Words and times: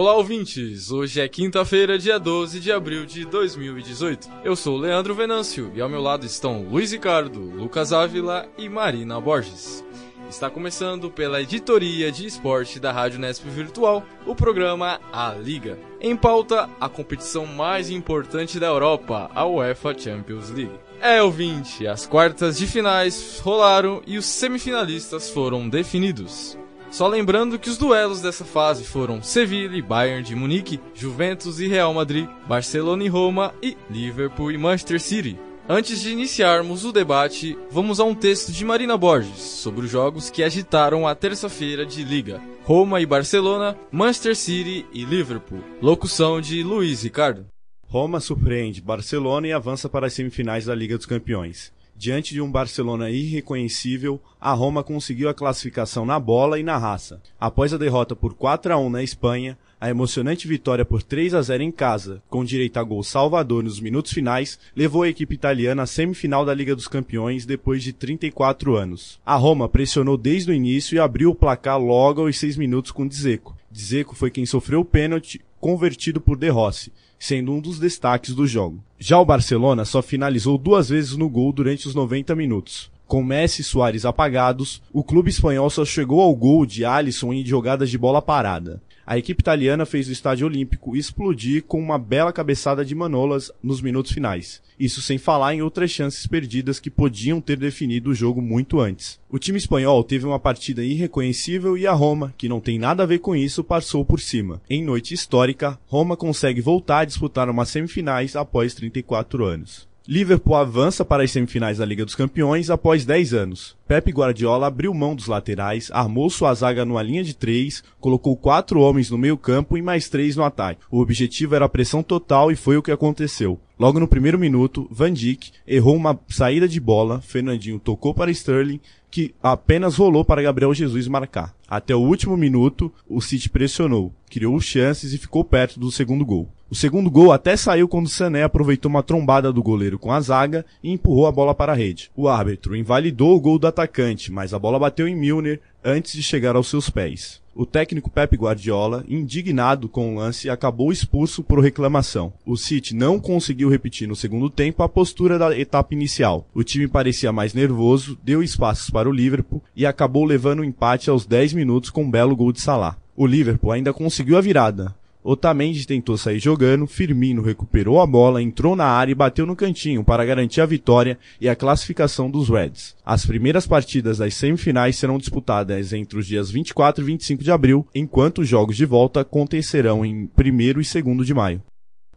Olá, 0.00 0.14
ouvintes! 0.14 0.90
Hoje 0.90 1.20
é 1.20 1.28
quinta-feira, 1.28 1.98
dia 1.98 2.18
12 2.18 2.58
de 2.58 2.72
abril 2.72 3.04
de 3.04 3.26
2018. 3.26 4.30
Eu 4.42 4.56
sou 4.56 4.78
Leandro 4.78 5.14
Venâncio 5.14 5.70
e 5.74 5.80
ao 5.82 5.90
meu 5.90 6.00
lado 6.00 6.24
estão 6.24 6.62
Luiz 6.62 6.90
Ricardo, 6.90 7.38
Lucas 7.38 7.92
Ávila 7.92 8.48
e 8.56 8.66
Marina 8.66 9.20
Borges. 9.20 9.84
Está 10.26 10.48
começando 10.48 11.10
pela 11.10 11.42
editoria 11.42 12.10
de 12.10 12.24
esporte 12.24 12.80
da 12.80 12.90
Rádio 12.90 13.18
Nesp 13.18 13.44
Virtual, 13.50 14.02
o 14.24 14.34
programa 14.34 14.98
A 15.12 15.34
Liga. 15.34 15.78
Em 16.00 16.16
pauta, 16.16 16.66
a 16.80 16.88
competição 16.88 17.44
mais 17.44 17.90
importante 17.90 18.58
da 18.58 18.68
Europa, 18.68 19.30
a 19.34 19.44
UEFA 19.44 19.94
Champions 19.98 20.48
League. 20.48 20.80
É, 20.98 21.22
ouvinte, 21.22 21.86
as 21.86 22.06
quartas 22.06 22.56
de 22.56 22.66
finais 22.66 23.38
rolaram 23.40 24.00
e 24.06 24.16
os 24.16 24.24
semifinalistas 24.24 25.28
foram 25.28 25.68
definidos. 25.68 26.56
Só 26.90 27.06
lembrando 27.06 27.58
que 27.58 27.70
os 27.70 27.78
duelos 27.78 28.20
dessa 28.20 28.44
fase 28.44 28.84
foram 28.84 29.22
Sevilla 29.22 29.76
e 29.76 29.82
Bayern 29.82 30.24
de 30.24 30.34
Munique, 30.34 30.80
Juventus 30.92 31.60
e 31.60 31.68
Real 31.68 31.94
Madrid, 31.94 32.28
Barcelona 32.48 33.04
e 33.04 33.08
Roma 33.08 33.54
e 33.62 33.76
Liverpool 33.88 34.50
e 34.50 34.58
Manchester 34.58 35.00
City. 35.00 35.38
Antes 35.68 36.00
de 36.00 36.10
iniciarmos 36.10 36.84
o 36.84 36.90
debate, 36.90 37.56
vamos 37.70 38.00
a 38.00 38.04
um 38.04 38.12
texto 38.12 38.50
de 38.50 38.64
Marina 38.64 38.96
Borges 38.96 39.38
sobre 39.38 39.84
os 39.84 39.90
jogos 39.90 40.28
que 40.28 40.42
agitaram 40.42 41.06
a 41.06 41.14
terça-feira 41.14 41.86
de 41.86 42.02
Liga: 42.02 42.42
Roma 42.64 43.00
e 43.00 43.06
Barcelona, 43.06 43.78
Manchester 43.92 44.34
City 44.34 44.84
e 44.92 45.04
Liverpool. 45.04 45.62
Locução 45.80 46.40
de 46.40 46.60
Luiz 46.64 47.04
Ricardo. 47.04 47.46
Roma 47.86 48.18
surpreende 48.18 48.80
Barcelona 48.80 49.46
e 49.46 49.52
avança 49.52 49.88
para 49.88 50.08
as 50.08 50.12
semifinais 50.12 50.64
da 50.64 50.74
Liga 50.74 50.96
dos 50.96 51.06
Campeões. 51.06 51.72
Diante 52.00 52.32
de 52.32 52.40
um 52.40 52.50
Barcelona 52.50 53.10
irreconhecível, 53.10 54.18
a 54.40 54.54
Roma 54.54 54.82
conseguiu 54.82 55.28
a 55.28 55.34
classificação 55.34 56.06
na 56.06 56.18
bola 56.18 56.58
e 56.58 56.62
na 56.62 56.78
raça. 56.78 57.20
Após 57.38 57.74
a 57.74 57.76
derrota 57.76 58.16
por 58.16 58.32
4 58.32 58.72
a 58.72 58.78
1 58.78 58.88
na 58.88 59.02
Espanha, 59.02 59.58
a 59.78 59.90
emocionante 59.90 60.48
vitória 60.48 60.82
por 60.82 61.02
3 61.02 61.34
a 61.34 61.42
0 61.42 61.62
em 61.62 61.70
casa, 61.70 62.22
com 62.30 62.42
direito 62.42 62.78
a 62.78 62.82
gol 62.82 63.02
salvador 63.02 63.62
nos 63.62 63.78
minutos 63.80 64.12
finais, 64.12 64.58
levou 64.74 65.02
a 65.02 65.10
equipe 65.10 65.34
italiana 65.34 65.82
à 65.82 65.86
semifinal 65.86 66.42
da 66.42 66.54
Liga 66.54 66.74
dos 66.74 66.88
Campeões 66.88 67.44
depois 67.44 67.82
de 67.82 67.92
34 67.92 68.76
anos. 68.76 69.20
A 69.26 69.36
Roma 69.36 69.68
pressionou 69.68 70.16
desde 70.16 70.50
o 70.50 70.54
início 70.54 70.96
e 70.96 70.98
abriu 70.98 71.28
o 71.28 71.34
placar 71.34 71.78
logo 71.78 72.22
aos 72.22 72.38
6 72.38 72.56
minutos 72.56 72.92
com 72.92 73.06
Dzeko. 73.06 73.54
Dzeko 73.70 74.16
foi 74.16 74.30
quem 74.30 74.46
sofreu 74.46 74.80
o 74.80 74.86
pênalti 74.86 75.38
convertido 75.60 76.18
por 76.18 76.38
De 76.38 76.48
Rossi, 76.48 76.90
sendo 77.20 77.52
um 77.52 77.60
dos 77.60 77.78
destaques 77.78 78.34
do 78.34 78.46
jogo. 78.46 78.82
Já 78.98 79.20
o 79.20 79.24
Barcelona 79.24 79.84
só 79.84 80.00
finalizou 80.00 80.56
duas 80.56 80.88
vezes 80.88 81.16
no 81.16 81.28
gol 81.28 81.52
durante 81.52 81.86
os 81.86 81.94
90 81.94 82.34
minutos. 82.34 82.90
Com 83.06 83.22
Messi 83.22 83.60
e 83.60 83.64
Soares 83.64 84.06
apagados, 84.06 84.80
o 84.92 85.04
clube 85.04 85.28
espanhol 85.28 85.68
só 85.68 85.84
chegou 85.84 86.20
ao 86.22 86.34
gol 86.34 86.64
de 86.64 86.84
Alisson 86.84 87.32
em 87.32 87.44
jogadas 87.44 87.90
de 87.90 87.98
bola 87.98 88.22
parada. 88.22 88.80
A 89.10 89.18
equipe 89.18 89.40
italiana 89.40 89.84
fez 89.84 90.08
o 90.08 90.12
estádio 90.12 90.46
olímpico 90.46 90.96
explodir 90.96 91.64
com 91.64 91.80
uma 91.80 91.98
bela 91.98 92.32
cabeçada 92.32 92.84
de 92.84 92.94
Manolas 92.94 93.50
nos 93.60 93.82
minutos 93.82 94.12
finais. 94.12 94.62
Isso 94.78 95.02
sem 95.02 95.18
falar 95.18 95.52
em 95.52 95.62
outras 95.62 95.90
chances 95.90 96.28
perdidas 96.28 96.78
que 96.78 96.92
podiam 96.92 97.40
ter 97.40 97.58
definido 97.58 98.10
o 98.10 98.14
jogo 98.14 98.40
muito 98.40 98.78
antes. 98.78 99.18
O 99.28 99.36
time 99.36 99.58
espanhol 99.58 100.04
teve 100.04 100.26
uma 100.26 100.38
partida 100.38 100.84
irreconhecível 100.84 101.76
e 101.76 101.88
a 101.88 101.92
Roma, 101.92 102.32
que 102.38 102.48
não 102.48 102.60
tem 102.60 102.78
nada 102.78 103.02
a 103.02 103.06
ver 103.06 103.18
com 103.18 103.34
isso, 103.34 103.64
passou 103.64 104.04
por 104.04 104.20
cima. 104.20 104.62
Em 104.70 104.80
noite 104.80 105.12
histórica, 105.12 105.76
Roma 105.88 106.16
consegue 106.16 106.60
voltar 106.60 107.00
a 107.00 107.04
disputar 107.04 107.50
umas 107.50 107.68
semifinais 107.68 108.36
após 108.36 108.74
34 108.74 109.44
anos. 109.44 109.89
Liverpool 110.10 110.56
avança 110.56 111.04
para 111.04 111.22
as 111.22 111.30
semifinais 111.30 111.78
da 111.78 111.84
Liga 111.84 112.04
dos 112.04 112.16
Campeões 112.16 112.68
após 112.68 113.04
10 113.04 113.32
anos. 113.32 113.76
Pep 113.86 114.10
Guardiola 114.10 114.66
abriu 114.66 114.92
mão 114.92 115.14
dos 115.14 115.28
laterais, 115.28 115.88
armou 115.92 116.28
sua 116.28 116.52
zaga 116.52 116.84
numa 116.84 117.00
linha 117.00 117.22
de 117.22 117.32
três, 117.32 117.84
colocou 118.00 118.36
quatro 118.36 118.80
homens 118.80 119.08
no 119.08 119.16
meio 119.16 119.38
campo 119.38 119.78
e 119.78 119.82
mais 119.82 120.08
três 120.08 120.34
no 120.34 120.42
ataque. 120.42 120.80
O 120.90 120.98
objetivo 120.98 121.54
era 121.54 121.66
a 121.66 121.68
pressão 121.68 122.02
total 122.02 122.50
e 122.50 122.56
foi 122.56 122.76
o 122.76 122.82
que 122.82 122.90
aconteceu. 122.90 123.60
Logo 123.78 124.00
no 124.00 124.08
primeiro 124.08 124.36
minuto, 124.36 124.88
Van 124.90 125.12
Dijk 125.12 125.52
errou 125.64 125.94
uma 125.94 126.18
saída 126.28 126.66
de 126.66 126.80
bola, 126.80 127.20
Fernandinho 127.20 127.78
tocou 127.78 128.12
para 128.12 128.32
Sterling, 128.32 128.80
que 129.12 129.32
apenas 129.40 129.94
rolou 129.94 130.24
para 130.24 130.42
Gabriel 130.42 130.74
Jesus 130.74 131.06
marcar. 131.06 131.54
Até 131.68 131.94
o 131.94 132.00
último 132.00 132.36
minuto, 132.36 132.92
o 133.08 133.20
City 133.20 133.48
pressionou, 133.48 134.12
criou 134.28 134.60
chances 134.60 135.12
e 135.12 135.18
ficou 135.18 135.44
perto 135.44 135.78
do 135.78 135.92
segundo 135.92 136.26
gol. 136.26 136.48
O 136.70 136.74
segundo 136.76 137.10
gol 137.10 137.32
até 137.32 137.56
saiu 137.56 137.88
quando 137.88 138.08
Sané 138.08 138.44
aproveitou 138.44 138.88
uma 138.88 139.02
trombada 139.02 139.52
do 139.52 139.60
goleiro 139.60 139.98
com 139.98 140.12
a 140.12 140.20
zaga 140.20 140.64
e 140.80 140.92
empurrou 140.92 141.26
a 141.26 141.32
bola 141.32 141.52
para 141.52 141.72
a 141.72 141.74
rede. 141.74 142.12
O 142.14 142.28
árbitro 142.28 142.76
invalidou 142.76 143.36
o 143.36 143.40
gol 143.40 143.58
do 143.58 143.66
atacante, 143.66 144.30
mas 144.30 144.54
a 144.54 144.58
bola 144.58 144.78
bateu 144.78 145.08
em 145.08 145.16
Milner 145.16 145.60
antes 145.84 146.12
de 146.12 146.22
chegar 146.22 146.54
aos 146.54 146.68
seus 146.68 146.88
pés. 146.88 147.40
O 147.56 147.66
técnico 147.66 148.08
Pep 148.08 148.36
Guardiola, 148.36 149.04
indignado 149.08 149.88
com 149.88 150.14
o 150.14 150.18
lance, 150.18 150.48
acabou 150.48 150.92
expulso 150.92 151.42
por 151.42 151.58
reclamação. 151.58 152.32
O 152.46 152.56
City 152.56 152.94
não 152.94 153.18
conseguiu 153.18 153.68
repetir 153.68 154.06
no 154.06 154.14
segundo 154.14 154.48
tempo 154.48 154.84
a 154.84 154.88
postura 154.88 155.40
da 155.40 155.58
etapa 155.58 155.92
inicial. 155.92 156.46
O 156.54 156.62
time 156.62 156.86
parecia 156.86 157.32
mais 157.32 157.52
nervoso, 157.52 158.16
deu 158.22 158.44
espaços 158.44 158.90
para 158.90 159.08
o 159.08 159.12
Liverpool 159.12 159.60
e 159.74 159.84
acabou 159.84 160.24
levando 160.24 160.60
o 160.60 160.64
empate 160.64 161.10
aos 161.10 161.26
10 161.26 161.52
minutos 161.52 161.90
com 161.90 162.04
um 162.04 162.10
belo 162.10 162.36
gol 162.36 162.52
de 162.52 162.60
Salah. 162.60 162.96
O 163.16 163.26
Liverpool 163.26 163.72
ainda 163.72 163.92
conseguiu 163.92 164.38
a 164.38 164.40
virada, 164.40 164.94
Otamendi 165.22 165.86
tentou 165.86 166.16
sair 166.16 166.38
jogando, 166.38 166.86
Firmino 166.86 167.42
recuperou 167.42 168.00
a 168.00 168.06
bola, 168.06 168.42
entrou 168.42 168.74
na 168.74 168.86
área 168.86 169.12
e 169.12 169.14
bateu 169.14 169.44
no 169.44 169.54
cantinho 169.54 170.02
para 170.02 170.24
garantir 170.24 170.60
a 170.60 170.66
vitória 170.66 171.18
e 171.40 171.48
a 171.48 171.56
classificação 171.56 172.30
dos 172.30 172.48
Reds. 172.48 172.96
As 173.04 173.26
primeiras 173.26 173.66
partidas 173.66 174.18
das 174.18 174.34
semifinais 174.34 174.96
serão 174.96 175.18
disputadas 175.18 175.92
entre 175.92 176.18
os 176.18 176.26
dias 176.26 176.50
24 176.50 177.02
e 177.02 177.06
25 177.06 177.44
de 177.44 177.52
abril, 177.52 177.86
enquanto 177.94 178.38
os 178.38 178.48
jogos 178.48 178.76
de 178.76 178.86
volta 178.86 179.20
acontecerão 179.20 180.04
em 180.04 180.30
1 180.38 180.60
e 180.60 180.72
2 180.72 180.92
de 181.26 181.34
maio. 181.34 181.62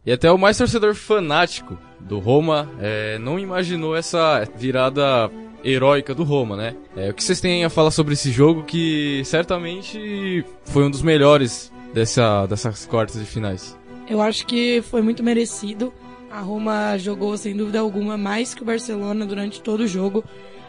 E 0.05 0.11
até 0.11 0.31
o 0.31 0.37
mais 0.37 0.57
torcedor 0.57 0.95
fanático 0.95 1.77
do 2.01 2.19
Roma 2.19 2.69
é, 2.79 3.17
não 3.19 3.39
imaginou 3.39 3.95
essa 3.95 4.45
virada 4.57 5.31
heróica 5.63 6.13
do 6.13 6.23
Roma, 6.23 6.57
né? 6.57 6.75
É, 6.95 7.09
o 7.09 7.13
que 7.13 7.23
vocês 7.23 7.39
têm 7.39 7.63
a 7.63 7.69
falar 7.69 7.91
sobre 7.91 8.13
esse 8.13 8.29
jogo 8.31 8.63
que 8.63 9.21
certamente 9.23 10.43
foi 10.65 10.83
um 10.83 10.91
dos 10.91 11.01
melhores 11.01 11.72
dessa, 11.93 12.45
dessas 12.45 12.85
quartas 12.85 13.19
de 13.19 13.25
finais? 13.25 13.77
Eu 14.07 14.21
acho 14.21 14.45
que 14.45 14.81
foi 14.81 15.01
muito 15.01 15.23
merecido. 15.23 15.93
A 16.29 16.39
Roma 16.39 16.97
jogou, 16.97 17.37
sem 17.37 17.55
dúvida 17.55 17.79
alguma, 17.79 18.17
mais 18.17 18.53
que 18.53 18.63
o 18.63 18.65
Barcelona 18.65 19.25
durante 19.25 19.61
todo 19.61 19.81
o 19.81 19.87
jogo 19.87 20.23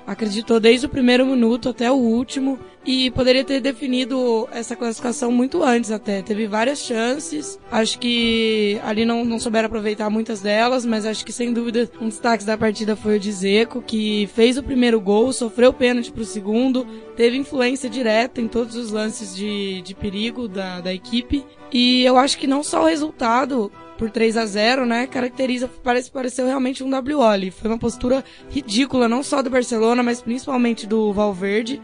acreditou 0.07 0.61
desde 0.61 0.87
o 0.87 0.89
primeiro 0.89 1.27
minuto 1.27 1.69
até 1.69 1.91
o 1.91 1.95
último 1.95 2.59
e 2.87 3.11
poderia 3.13 3.45
ter 3.45 3.61
definido 3.61 4.47
essa 4.53 4.77
classificação 4.77 5.33
muito 5.33 5.63
antes 5.63 5.91
até. 5.91 6.21
Teve 6.21 6.47
várias 6.47 6.81
chances, 6.81 7.59
acho 7.71 7.99
que 7.99 8.79
ali 8.85 9.05
não, 9.05 9.25
não 9.25 9.39
souberam 9.39 9.67
aproveitar 9.67 10.11
muitas 10.11 10.41
delas, 10.41 10.85
mas 10.85 11.07
acho 11.07 11.25
que 11.25 11.33
sem 11.33 11.53
dúvida 11.53 11.91
um 12.01 12.09
destaque 12.09 12.45
da 12.45 12.59
partida 12.59 12.95
foi 12.95 13.17
o 13.17 13.21
de 13.21 13.33
Zeco, 13.33 13.83
que 13.83 14.29
fez 14.35 14.59
o 14.59 14.63
primeiro 14.63 15.01
gol, 15.01 15.33
sofreu 15.33 15.73
pênalti 15.73 16.13
pro 16.13 16.25
segundo, 16.25 16.87
teve 17.17 17.37
influência 17.37 17.89
direta 17.89 18.41
em 18.41 18.49
todos 18.49 18.77
os 18.77 18.91
lances 18.91 19.35
de, 19.35 19.81
de 19.83 19.95
perigo 19.95 20.47
da, 20.47 20.81
da 20.81 20.93
equipe. 20.93 21.45
E 21.73 22.05
eu 22.05 22.17
acho 22.17 22.39
que 22.39 22.47
não 22.47 22.63
só 22.63 22.83
o 22.83 22.87
resultado 22.87 23.73
por 23.99 24.11
3 24.11 24.37
a 24.37 24.47
0 24.47 24.87
né, 24.87 25.07
caracteriza, 25.07 25.71
parece 25.83 26.11
pareceu 26.11 26.47
realmente 26.47 26.83
um 26.83 26.91
WO. 26.91 27.53
Foi 27.53 27.71
uma 27.71 27.79
postura 27.79 28.25
ridícula, 28.51 29.09
não 29.09 29.23
só 29.23 29.43
do 29.43 29.51
Barcelona, 29.51 30.03
mas 30.03 30.23
principalmente 30.23 30.87
do 30.87 31.13
Valverde, 31.13 31.81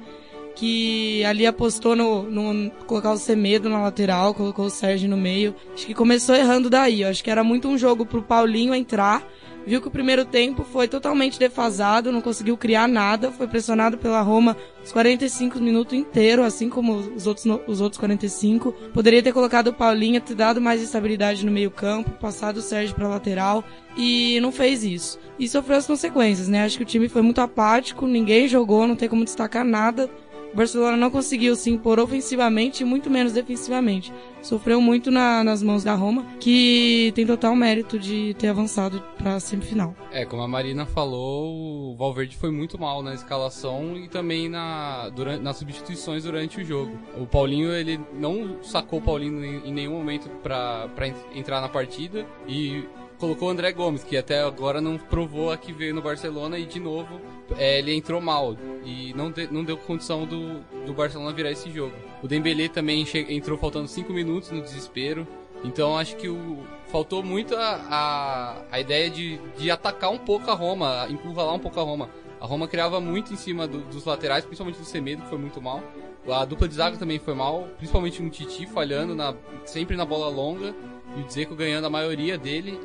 que 0.54 1.24
ali 1.24 1.46
apostou 1.46 1.94
no, 1.94 2.22
no 2.24 2.70
colocar 2.86 3.12
o 3.12 3.16
Semedo 3.16 3.68
na 3.68 3.82
lateral, 3.82 4.34
colocou 4.34 4.66
o 4.66 4.70
Sérgio 4.70 5.08
no 5.08 5.16
meio. 5.16 5.54
Acho 5.72 5.86
que 5.86 5.94
começou 5.94 6.34
errando 6.34 6.68
daí, 6.68 7.04
acho 7.04 7.22
que 7.22 7.30
era 7.30 7.44
muito 7.44 7.68
um 7.68 7.78
jogo 7.78 8.04
pro 8.04 8.22
Paulinho 8.22 8.74
entrar 8.74 9.26
viu 9.66 9.80
que 9.80 9.88
o 9.88 9.90
primeiro 9.90 10.24
tempo 10.24 10.64
foi 10.64 10.88
totalmente 10.88 11.38
defasado, 11.38 12.12
não 12.12 12.20
conseguiu 12.20 12.56
criar 12.56 12.88
nada, 12.88 13.30
foi 13.30 13.46
pressionado 13.46 13.98
pela 13.98 14.20
Roma 14.20 14.56
os 14.82 14.92
45 14.92 15.60
minutos 15.60 15.92
inteiro, 15.92 16.42
assim 16.42 16.68
como 16.68 16.94
os 16.94 17.26
outros, 17.26 17.46
os 17.66 17.80
outros 17.80 17.98
45. 17.98 18.72
Poderia 18.94 19.22
ter 19.22 19.32
colocado 19.32 19.68
o 19.68 19.72
Paulinho, 19.74 20.20
ter 20.20 20.34
dado 20.34 20.60
mais 20.60 20.82
estabilidade 20.82 21.44
no 21.44 21.52
meio 21.52 21.70
campo, 21.70 22.10
passado 22.12 22.58
o 22.58 22.62
Sérgio 22.62 22.94
para 22.94 23.08
lateral 23.08 23.62
e 23.96 24.38
não 24.40 24.50
fez 24.50 24.84
isso. 24.84 25.18
E 25.38 25.48
sofreu 25.48 25.76
as 25.76 25.86
consequências, 25.86 26.48
né? 26.48 26.64
Acho 26.64 26.78
que 26.78 26.82
o 26.82 26.86
time 26.86 27.08
foi 27.08 27.22
muito 27.22 27.40
apático, 27.40 28.06
ninguém 28.06 28.48
jogou, 28.48 28.86
não 28.86 28.96
tem 28.96 29.08
como 29.08 29.24
destacar 29.24 29.64
nada 29.64 30.10
o 30.52 30.56
Barcelona 30.56 30.96
não 30.96 31.10
conseguiu 31.10 31.54
se 31.54 31.70
impor 31.70 31.98
ofensivamente 32.00 32.82
e 32.82 32.86
muito 32.86 33.08
menos 33.08 33.32
defensivamente. 33.32 34.12
Sofreu 34.42 34.80
muito 34.80 35.10
na, 35.10 35.44
nas 35.44 35.62
mãos 35.62 35.84
da 35.84 35.94
Roma, 35.94 36.24
que 36.40 37.12
tem 37.14 37.26
total 37.26 37.54
mérito 37.54 37.98
de 37.98 38.34
ter 38.34 38.48
avançado 38.48 39.02
para 39.18 39.34
a 39.34 39.40
semifinal. 39.40 39.94
É, 40.10 40.24
como 40.24 40.42
a 40.42 40.48
Marina 40.48 40.86
falou, 40.86 41.92
o 41.92 41.96
Valverde 41.96 42.36
foi 42.36 42.50
muito 42.50 42.78
mal 42.78 43.02
na 43.02 43.14
escalação 43.14 43.96
e 43.96 44.08
também 44.08 44.48
na, 44.48 45.08
durante, 45.10 45.42
nas 45.42 45.56
substituições 45.56 46.24
durante 46.24 46.60
o 46.60 46.64
jogo. 46.64 46.98
O 47.18 47.26
Paulinho, 47.26 47.72
ele 47.72 48.00
não 48.14 48.62
sacou 48.62 48.98
o 48.98 49.02
Paulinho 49.02 49.44
em, 49.44 49.68
em 49.68 49.72
nenhum 49.72 49.92
momento 49.92 50.28
para 50.42 50.88
entrar 51.34 51.60
na 51.60 51.68
partida 51.68 52.26
e 52.48 52.84
colocou 53.20 53.48
o 53.48 53.50
André 53.50 53.70
Gomes, 53.70 54.02
que 54.02 54.16
até 54.16 54.42
agora 54.42 54.80
não 54.80 54.96
provou 54.96 55.52
a 55.52 55.58
que 55.58 55.72
veio 55.72 55.94
no 55.94 56.00
Barcelona 56.00 56.58
e 56.58 56.64
de 56.64 56.80
novo 56.80 57.20
é, 57.58 57.78
ele 57.78 57.94
entrou 57.94 58.20
mal 58.20 58.56
e 58.84 59.12
não, 59.14 59.30
de, 59.30 59.46
não 59.52 59.62
deu 59.62 59.76
condição 59.76 60.24
do, 60.24 60.60
do 60.86 60.94
Barcelona 60.94 61.32
virar 61.32 61.50
esse 61.50 61.70
jogo. 61.70 61.94
O 62.22 62.26
Dembélé 62.26 62.68
também 62.68 63.06
entrou 63.28 63.58
faltando 63.58 63.86
5 63.86 64.10
minutos 64.12 64.50
no 64.50 64.62
desespero. 64.62 65.28
Então 65.62 65.98
acho 65.98 66.16
que 66.16 66.26
o, 66.26 66.64
faltou 66.86 67.22
muito 67.22 67.54
a, 67.54 67.80
a, 67.90 68.62
a 68.72 68.80
ideia 68.80 69.10
de, 69.10 69.38
de 69.58 69.70
atacar 69.70 70.10
um 70.10 70.18
pouco 70.18 70.50
a 70.50 70.54
Roma, 70.54 71.06
encurralar 71.10 71.54
um 71.54 71.58
pouco 71.58 71.78
a 71.78 71.82
Roma. 71.82 72.08
A 72.40 72.46
Roma 72.46 72.66
criava 72.66 72.98
muito 72.98 73.34
em 73.34 73.36
cima 73.36 73.68
do, 73.68 73.80
dos 73.80 74.06
laterais, 74.06 74.46
principalmente 74.46 74.78
do 74.78 74.86
Semedo, 74.86 75.22
que 75.22 75.28
foi 75.28 75.36
muito 75.36 75.60
mal. 75.60 75.82
A 76.26 76.44
dupla 76.46 76.66
de 76.66 76.74
zaga 76.74 76.96
também 76.96 77.18
foi 77.18 77.34
mal, 77.34 77.68
principalmente 77.76 78.22
um 78.22 78.30
Titi 78.30 78.66
falhando 78.66 79.14
na, 79.14 79.34
sempre 79.66 79.94
na 79.94 80.06
bola 80.06 80.28
longa 80.28 80.74
e 81.16 81.20
o 81.20 81.24
Dzeko 81.24 81.54
ganhando 81.54 81.86
a 81.86 81.90
maioria 81.90 82.38
dele 82.38 82.80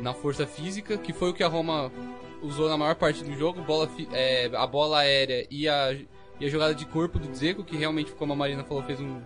na 0.00 0.14
força 0.14 0.46
física, 0.46 0.96
que 0.96 1.12
foi 1.12 1.30
o 1.30 1.34
que 1.34 1.42
a 1.42 1.48
Roma 1.48 1.90
usou 2.42 2.68
na 2.68 2.76
maior 2.76 2.94
parte 2.94 3.24
do 3.24 3.36
jogo, 3.36 3.62
bola, 3.62 3.88
é, 4.12 4.50
a 4.54 4.66
bola 4.66 5.00
aérea 5.00 5.46
e 5.50 5.68
a, 5.68 5.92
e 6.40 6.46
a 6.46 6.48
jogada 6.48 6.74
de 6.74 6.86
corpo 6.86 7.18
do 7.18 7.28
Dzeko, 7.28 7.64
que 7.64 7.76
realmente, 7.76 8.12
como 8.12 8.32
a 8.32 8.36
Marina 8.36 8.64
falou, 8.64 8.82
fez 8.82 9.00
um, 9.00 9.20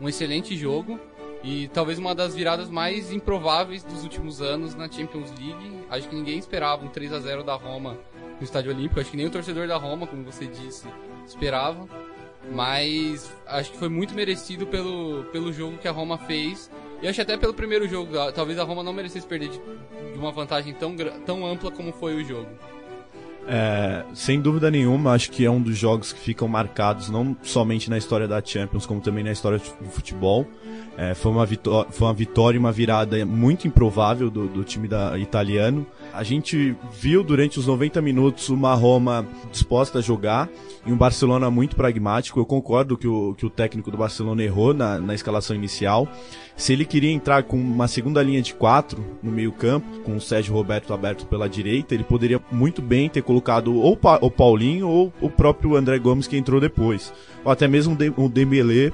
um 0.00 0.08
excelente 0.08 0.56
jogo. 0.56 0.98
E 1.42 1.68
talvez 1.68 1.98
uma 1.98 2.14
das 2.14 2.34
viradas 2.34 2.70
mais 2.70 3.12
improváveis 3.12 3.84
dos 3.84 4.02
últimos 4.02 4.40
anos 4.40 4.74
na 4.74 4.90
Champions 4.90 5.30
League. 5.38 5.78
Acho 5.90 6.08
que 6.08 6.14
ninguém 6.14 6.38
esperava 6.38 6.82
um 6.82 6.88
3 6.88 7.12
a 7.12 7.20
0 7.20 7.44
da 7.44 7.54
Roma 7.54 7.98
no 8.38 8.42
Estádio 8.42 8.72
Olímpico. 8.72 8.98
Acho 8.98 9.10
que 9.10 9.16
nem 9.18 9.26
o 9.26 9.30
torcedor 9.30 9.68
da 9.68 9.76
Roma, 9.76 10.06
como 10.06 10.24
você 10.24 10.46
disse, 10.46 10.88
esperava. 11.26 11.86
Mas 12.50 13.30
acho 13.46 13.72
que 13.72 13.78
foi 13.78 13.90
muito 13.90 14.14
merecido 14.14 14.66
pelo, 14.66 15.24
pelo 15.24 15.52
jogo 15.52 15.76
que 15.76 15.86
a 15.86 15.92
Roma 15.92 16.16
fez. 16.16 16.70
E 17.04 17.06
acho 17.06 17.20
até 17.20 17.36
pelo 17.36 17.52
primeiro 17.52 17.86
jogo, 17.86 18.12
talvez 18.32 18.58
a 18.58 18.64
Roma 18.64 18.82
não 18.82 18.94
merecesse 18.94 19.26
perder 19.26 19.50
de, 19.50 19.58
de 19.58 20.18
uma 20.18 20.32
vantagem 20.32 20.72
tão, 20.72 20.96
tão 21.26 21.44
ampla 21.44 21.70
como 21.70 21.92
foi 21.92 22.14
o 22.14 22.24
jogo. 22.24 22.48
É, 23.46 24.02
sem 24.14 24.40
dúvida 24.40 24.70
nenhuma, 24.70 25.12
acho 25.12 25.30
que 25.30 25.44
é 25.44 25.50
um 25.50 25.60
dos 25.60 25.76
jogos 25.76 26.14
que 26.14 26.18
ficam 26.18 26.48
marcados 26.48 27.10
não 27.10 27.36
somente 27.42 27.90
na 27.90 27.98
história 27.98 28.26
da 28.26 28.42
Champions, 28.42 28.86
como 28.86 29.02
também 29.02 29.22
na 29.22 29.32
história 29.32 29.58
do 29.58 29.90
futebol. 29.90 30.46
É, 30.96 31.12
foi, 31.12 31.30
uma 31.30 31.46
foi 31.46 32.06
uma 32.08 32.14
vitória 32.14 32.56
e 32.56 32.58
uma 32.58 32.72
virada 32.72 33.26
muito 33.26 33.68
improvável 33.68 34.30
do, 34.30 34.46
do 34.46 34.64
time 34.64 34.88
da, 34.88 35.18
italiano. 35.18 35.86
A 36.12 36.22
gente 36.22 36.74
viu 36.92 37.22
durante 37.22 37.58
os 37.58 37.66
90 37.66 38.00
minutos 38.00 38.48
uma 38.48 38.72
Roma 38.74 39.26
disposta 39.52 39.98
a 39.98 40.02
jogar 40.02 40.48
e 40.86 40.92
um 40.92 40.96
Barcelona 40.96 41.50
muito 41.50 41.76
pragmático. 41.76 42.38
Eu 42.40 42.46
concordo 42.46 42.96
que 42.96 43.08
o, 43.08 43.34
que 43.34 43.44
o 43.44 43.50
técnico 43.50 43.90
do 43.90 43.98
Barcelona 43.98 44.42
errou 44.42 44.72
na, 44.72 44.98
na 44.98 45.14
escalação 45.14 45.54
inicial. 45.54 46.08
Se 46.56 46.72
ele 46.72 46.84
queria 46.84 47.10
entrar 47.10 47.42
com 47.42 47.56
uma 47.56 47.88
segunda 47.88 48.22
linha 48.22 48.40
de 48.40 48.54
quatro 48.54 49.04
no 49.22 49.30
meio-campo, 49.32 50.00
com 50.00 50.16
o 50.16 50.20
Sérgio 50.20 50.54
Roberto 50.54 50.94
aberto 50.94 51.26
pela 51.26 51.48
direita, 51.48 51.94
ele 51.94 52.04
poderia 52.04 52.40
muito 52.50 52.80
bem 52.80 53.08
ter 53.08 53.22
colocado 53.22 53.74
ou 53.74 53.98
o 54.20 54.30
Paulinho 54.30 54.88
ou 54.88 55.12
o 55.20 55.28
próprio 55.28 55.74
André 55.74 55.98
Gomes 55.98 56.28
que 56.28 56.36
entrou 56.36 56.60
depois, 56.60 57.12
ou 57.44 57.50
até 57.50 57.66
mesmo 57.66 57.96
o 58.16 58.28
Dembélé 58.28 58.92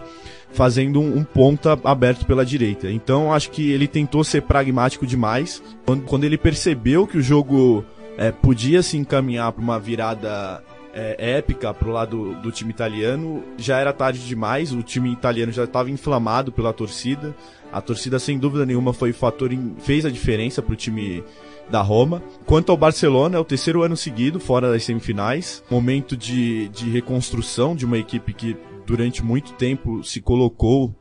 fazendo 0.52 1.00
um, 1.00 1.22
ponta 1.22 1.78
aberto 1.84 2.24
pela 2.24 2.44
direita. 2.44 2.90
Então 2.90 3.32
acho 3.32 3.50
que 3.50 3.70
ele 3.70 3.86
tentou 3.86 4.24
ser 4.24 4.42
pragmático 4.42 5.06
demais. 5.06 5.62
Quando, 5.84 6.04
quando 6.04 6.24
ele 6.24 6.38
percebeu 6.38 7.06
que 7.06 7.18
o 7.18 7.22
jogo 7.22 7.84
é, 8.16 8.32
podia 8.32 8.82
se 8.82 8.96
encaminhar 8.96 9.52
para 9.52 9.62
uma 9.62 9.78
virada 9.78 10.62
é, 10.92 11.36
épica 11.38 11.72
pro 11.72 11.90
lado 11.90 12.34
do 12.36 12.50
time 12.50 12.70
italiano, 12.70 13.44
já 13.56 13.78
era 13.78 13.92
tarde 13.92 14.26
demais, 14.26 14.72
o 14.72 14.82
time 14.82 15.12
italiano 15.12 15.52
já 15.52 15.64
estava 15.64 15.90
inflamado 15.90 16.52
pela 16.52 16.72
torcida. 16.72 17.34
A 17.72 17.80
torcida, 17.80 18.18
sem 18.18 18.38
dúvida 18.38 18.66
nenhuma, 18.66 18.92
foi 18.92 19.12
fator 19.12 19.50
fez 19.78 20.04
a 20.04 20.10
diferença 20.10 20.60
pro 20.60 20.74
time 20.74 21.22
da 21.68 21.80
Roma. 21.80 22.20
Quanto 22.44 22.70
ao 22.72 22.76
Barcelona, 22.76 23.36
é 23.36 23.40
o 23.40 23.44
terceiro 23.44 23.82
ano 23.82 23.96
seguido 23.96 24.40
fora 24.40 24.70
das 24.70 24.84
semifinais, 24.84 25.62
momento 25.70 26.16
de, 26.16 26.68
de 26.68 26.90
reconstrução 26.90 27.76
de 27.76 27.84
uma 27.84 27.96
equipe 27.96 28.34
que 28.34 28.56
durante 28.84 29.24
muito 29.24 29.52
tempo 29.52 30.02
se 30.02 30.20
colocou 30.20 30.92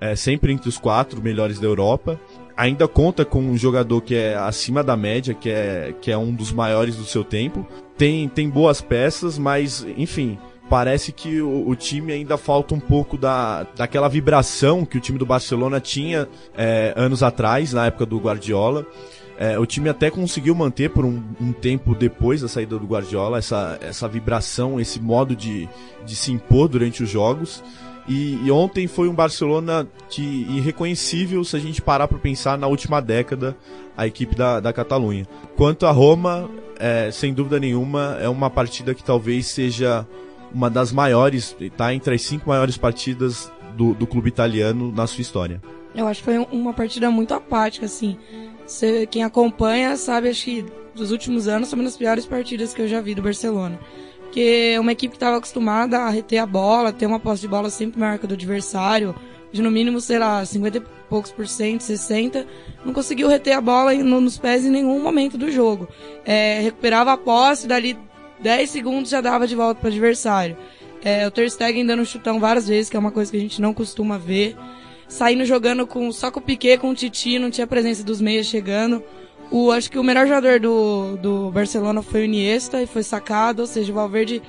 é, 0.00 0.14
sempre 0.14 0.52
entre 0.52 0.68
os 0.68 0.78
quatro 0.78 1.22
melhores 1.22 1.58
da 1.58 1.66
Europa. 1.66 2.20
Ainda 2.60 2.86
conta 2.86 3.24
com 3.24 3.40
um 3.40 3.56
jogador 3.56 4.02
que 4.02 4.14
é 4.14 4.36
acima 4.36 4.84
da 4.84 4.94
média, 4.94 5.32
que 5.32 5.48
é, 5.48 5.94
que 5.98 6.10
é 6.10 6.18
um 6.18 6.30
dos 6.30 6.52
maiores 6.52 6.94
do 6.94 7.06
seu 7.06 7.24
tempo. 7.24 7.66
Tem, 7.96 8.28
tem 8.28 8.50
boas 8.50 8.82
peças, 8.82 9.38
mas, 9.38 9.82
enfim, 9.96 10.38
parece 10.68 11.10
que 11.10 11.40
o, 11.40 11.66
o, 11.66 11.74
time 11.74 12.12
ainda 12.12 12.36
falta 12.36 12.74
um 12.74 12.78
pouco 12.78 13.16
da, 13.16 13.62
daquela 13.74 14.10
vibração 14.10 14.84
que 14.84 14.98
o 14.98 15.00
time 15.00 15.18
do 15.18 15.24
Barcelona 15.24 15.80
tinha 15.80 16.28
é, 16.54 16.92
anos 16.98 17.22
atrás, 17.22 17.72
na 17.72 17.86
época 17.86 18.04
do 18.04 18.18
Guardiola. 18.18 18.86
É, 19.38 19.58
o 19.58 19.64
time 19.64 19.88
até 19.88 20.10
conseguiu 20.10 20.54
manter 20.54 20.90
por 20.90 21.06
um, 21.06 21.18
um, 21.40 21.52
tempo 21.54 21.94
depois 21.94 22.42
da 22.42 22.48
saída 22.48 22.78
do 22.78 22.86
Guardiola 22.86 23.38
essa, 23.38 23.78
essa 23.80 24.06
vibração, 24.06 24.78
esse 24.78 25.00
modo 25.00 25.34
de, 25.34 25.66
de 26.04 26.14
se 26.14 26.30
impor 26.30 26.68
durante 26.68 27.02
os 27.02 27.08
jogos. 27.08 27.64
E, 28.10 28.44
e 28.44 28.50
ontem 28.50 28.88
foi 28.88 29.08
um 29.08 29.14
Barcelona 29.14 29.86
que, 30.08 30.44
irreconhecível 30.50 31.44
se 31.44 31.54
a 31.54 31.60
gente 31.60 31.80
parar 31.80 32.08
para 32.08 32.18
pensar 32.18 32.58
na 32.58 32.66
última 32.66 33.00
década, 33.00 33.56
a 33.96 34.04
equipe 34.04 34.34
da, 34.34 34.58
da 34.58 34.72
Catalunha. 34.72 35.28
Quanto 35.56 35.86
a 35.86 35.92
Roma, 35.92 36.50
é, 36.76 37.12
sem 37.12 37.32
dúvida 37.32 37.60
nenhuma, 37.60 38.18
é 38.20 38.28
uma 38.28 38.50
partida 38.50 38.96
que 38.96 39.04
talvez 39.04 39.46
seja 39.46 40.04
uma 40.52 40.68
das 40.68 40.90
maiores, 40.90 41.54
está 41.60 41.94
entre 41.94 42.16
as 42.16 42.22
cinco 42.22 42.48
maiores 42.48 42.76
partidas 42.76 43.48
do, 43.76 43.94
do 43.94 44.08
clube 44.08 44.28
italiano 44.28 44.90
na 44.90 45.06
sua 45.06 45.22
história. 45.22 45.62
Eu 45.94 46.08
acho 46.08 46.18
que 46.18 46.24
foi 46.24 46.38
uma 46.50 46.72
partida 46.72 47.12
muito 47.12 47.32
apática, 47.32 47.86
assim. 47.86 48.16
Você, 48.66 49.06
quem 49.06 49.22
acompanha 49.22 49.96
sabe, 49.96 50.30
acho 50.30 50.44
que 50.46 50.66
dos 50.96 51.12
últimos 51.12 51.46
anos 51.46 51.68
são 51.68 51.78
uma 51.78 51.84
das 51.84 51.96
piores 51.96 52.26
partidas 52.26 52.74
que 52.74 52.82
eu 52.82 52.88
já 52.88 53.00
vi 53.00 53.14
do 53.14 53.22
Barcelona. 53.22 53.78
Porque 54.30 54.76
uma 54.78 54.92
equipe 54.92 55.10
que 55.10 55.16
estava 55.16 55.38
acostumada 55.38 55.98
a 55.98 56.08
reter 56.08 56.38
a 56.38 56.46
bola, 56.46 56.92
ter 56.92 57.04
uma 57.04 57.18
posse 57.18 57.40
de 57.40 57.48
bola 57.48 57.68
sempre 57.68 57.98
maior 57.98 58.16
que 58.16 58.26
a 58.26 58.28
do 58.28 58.34
adversário, 58.34 59.12
de 59.50 59.60
no 59.60 59.72
mínimo, 59.72 60.00
sei 60.00 60.20
lá, 60.20 60.46
50 60.46 60.78
e 60.78 60.82
poucos 61.08 61.32
por 61.32 61.48
cento, 61.48 61.80
60, 61.80 62.46
não 62.84 62.92
conseguiu 62.92 63.26
reter 63.26 63.54
a 63.54 63.60
bola 63.60 63.92
nos 63.92 64.38
pés 64.38 64.64
em 64.64 64.70
nenhum 64.70 65.02
momento 65.02 65.36
do 65.36 65.50
jogo. 65.50 65.88
É, 66.24 66.60
recuperava 66.60 67.12
a 67.12 67.16
posse, 67.16 67.66
dali 67.66 67.98
10 68.38 68.70
segundos 68.70 69.10
já 69.10 69.20
dava 69.20 69.48
de 69.48 69.56
volta 69.56 69.80
para 69.80 69.88
o 69.88 69.90
adversário. 69.90 70.56
É, 71.02 71.26
o 71.26 71.30
Ter 71.32 71.50
Stegen 71.50 71.84
dando 71.84 72.02
um 72.02 72.04
chutão 72.04 72.38
várias 72.38 72.68
vezes, 72.68 72.88
que 72.88 72.96
é 72.96 73.00
uma 73.00 73.10
coisa 73.10 73.32
que 73.32 73.36
a 73.36 73.40
gente 73.40 73.60
não 73.60 73.74
costuma 73.74 74.16
ver 74.16 74.56
saindo 75.08 75.44
jogando 75.44 75.88
com 75.88 76.12
só 76.12 76.30
com 76.30 76.38
o 76.38 76.42
Piquet, 76.42 76.78
com 76.78 76.90
o 76.90 76.94
Titi, 76.94 77.36
não 77.36 77.50
tinha 77.50 77.66
presença 77.66 78.04
dos 78.04 78.20
meias 78.20 78.46
chegando. 78.46 79.02
O, 79.50 79.72
acho 79.72 79.90
que 79.90 79.98
o 79.98 80.04
melhor 80.04 80.26
jogador 80.26 80.60
do, 80.60 81.16
do 81.16 81.50
Barcelona 81.50 82.02
foi 82.02 82.22
o 82.22 82.24
Iniesta 82.24 82.80
e 82.80 82.86
foi 82.86 83.02
sacado, 83.02 83.60
ou 83.60 83.66
seja, 83.66 83.90
o 83.90 83.94
Valverde 83.94 84.40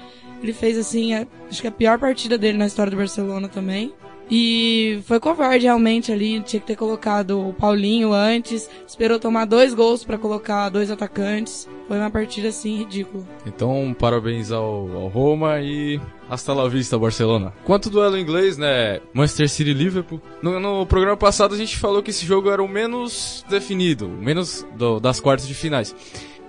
ele 0.43 0.53
fez 0.53 0.77
assim, 0.77 1.13
a, 1.13 1.25
acho 1.49 1.61
que 1.61 1.67
a 1.67 1.71
pior 1.71 1.97
partida 1.99 2.37
dele 2.37 2.57
na 2.57 2.67
história 2.67 2.91
do 2.91 2.97
Barcelona 2.97 3.47
também. 3.47 3.93
E 4.33 5.01
foi 5.05 5.19
covarde 5.19 5.65
realmente 5.65 6.09
ali, 6.09 6.39
tinha 6.39 6.61
que 6.61 6.65
ter 6.65 6.77
colocado 6.77 7.49
o 7.49 7.53
Paulinho 7.53 8.13
antes, 8.13 8.69
esperou 8.87 9.19
tomar 9.19 9.43
dois 9.43 9.73
gols 9.73 10.05
para 10.05 10.17
colocar 10.17 10.69
dois 10.69 10.89
atacantes. 10.89 11.67
Foi 11.85 11.97
uma 11.97 12.09
partida 12.09 12.47
assim 12.47 12.77
ridícula. 12.77 13.25
Então, 13.45 13.93
parabéns 13.99 14.49
ao, 14.49 14.89
ao 14.95 15.09
Roma 15.09 15.59
e 15.59 15.99
hasta 16.29 16.53
la 16.53 16.69
vista, 16.69 16.97
Barcelona. 16.97 17.51
Quanto 17.65 17.89
duelo 17.89 18.17
inglês, 18.17 18.57
né? 18.57 19.01
Manchester 19.13 19.49
City 19.49 19.73
Liverpool. 19.73 20.21
No, 20.41 20.61
no, 20.61 20.85
programa 20.85 21.17
passado 21.17 21.53
a 21.53 21.57
gente 21.57 21.75
falou 21.75 22.01
que 22.01 22.11
esse 22.11 22.25
jogo 22.25 22.49
era 22.49 22.63
o 22.63 22.69
menos 22.69 23.43
definido, 23.49 24.07
menos 24.07 24.65
do, 24.77 24.97
das 25.01 25.19
quartas 25.19 25.45
de 25.45 25.53
finais. 25.53 25.93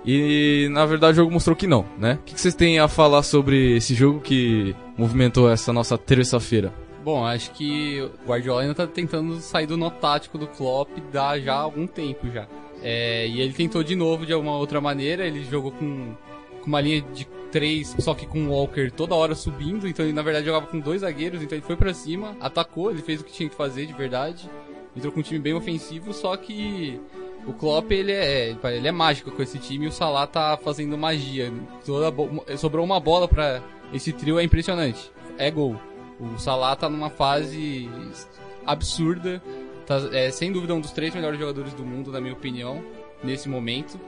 E 0.05 0.69
na 0.71 0.85
verdade 0.85 1.13
o 1.13 1.23
jogo 1.23 1.33
mostrou 1.33 1.53
que 1.53 1.67
não, 1.67 1.85
né? 1.97 2.17
O 2.21 2.23
que 2.23 2.39
vocês 2.39 2.55
têm 2.55 2.79
a 2.79 2.87
falar 2.87 3.23
sobre 3.23 3.75
esse 3.75 3.93
jogo 3.93 4.21
que 4.21 4.73
movimentou 4.97 5.49
essa 5.49 5.73
nossa 5.73 5.97
terça-feira? 5.97 6.73
Bom, 7.03 7.25
acho 7.25 7.51
que 7.51 8.01
o 8.01 8.27
Guardiola 8.27 8.61
ainda 8.61 8.73
tá 8.73 8.87
tentando 8.87 9.35
sair 9.41 9.65
do 9.65 9.75
nó 9.75 9.89
tático 9.89 10.37
do 10.37 10.47
Klopp 10.47 10.89
dá 11.11 11.37
já 11.37 11.53
algum 11.53 11.85
tempo 11.85 12.31
já. 12.31 12.47
É, 12.81 13.27
e 13.27 13.41
ele 13.41 13.53
tentou 13.53 13.83
de 13.83 13.95
novo 13.95 14.25
de 14.25 14.31
alguma 14.31 14.57
outra 14.57 14.79
maneira, 14.79 15.25
ele 15.25 15.43
jogou 15.43 15.71
com, 15.71 16.13
com 16.61 16.67
uma 16.67 16.79
linha 16.79 17.01
de 17.01 17.25
três, 17.51 17.93
só 17.99 18.13
que 18.13 18.25
com 18.25 18.45
o 18.45 18.51
Walker 18.51 18.89
toda 18.89 19.15
hora 19.15 19.35
subindo, 19.35 19.87
então 19.87 20.05
ele 20.05 20.13
na 20.13 20.21
verdade 20.21 20.45
jogava 20.45 20.65
com 20.65 20.79
dois 20.79 21.01
zagueiros, 21.01 21.41
então 21.41 21.57
ele 21.57 21.65
foi 21.65 21.75
para 21.75 21.93
cima, 21.93 22.37
atacou, 22.39 22.89
ele 22.89 23.01
fez 23.01 23.21
o 23.21 23.23
que 23.23 23.33
tinha 23.33 23.49
que 23.49 23.55
fazer 23.55 23.85
de 23.85 23.93
verdade, 23.93 24.49
entrou 24.95 25.11
com 25.11 25.19
um 25.19 25.23
time 25.23 25.39
bem 25.39 25.53
ofensivo, 25.53 26.13
só 26.13 26.35
que 26.37 26.99
o 27.45 27.53
Klopp 27.53 27.91
ele 27.91 28.11
é, 28.11 28.55
ele 28.63 28.87
é 28.87 28.91
mágico 28.91 29.29
com 29.29 29.41
esse 29.41 29.59
time 29.59 29.85
e 29.85 29.89
o 29.89 29.91
Salah 29.91 30.25
tá 30.25 30.57
fazendo 30.57 30.97
magia. 30.97 31.51
Toda, 31.85 32.13
sobrou 32.57 32.85
uma 32.85 32.99
bola 32.99 33.27
para 33.27 33.61
esse 33.93 34.13
trio 34.13 34.39
é 34.39 34.43
impressionante. 34.43 35.11
É 35.37 35.51
gol. 35.51 35.79
O 36.23 36.39
Salah 36.39 36.75
tá 36.75 36.89
numa 36.89 37.09
fase 37.09 37.89
absurda. 38.65 39.41
Tá, 39.85 39.97
é 40.13 40.31
sem 40.31 40.51
dúvida 40.51 40.73
um 40.73 40.79
dos 40.79 40.91
três 40.91 41.13
melhores 41.13 41.39
jogadores 41.39 41.73
do 41.73 41.83
mundo, 41.83 42.11
na 42.11 42.21
minha 42.21 42.33
opinião, 42.33 42.83
nesse 43.23 43.49
momento. 43.49 43.99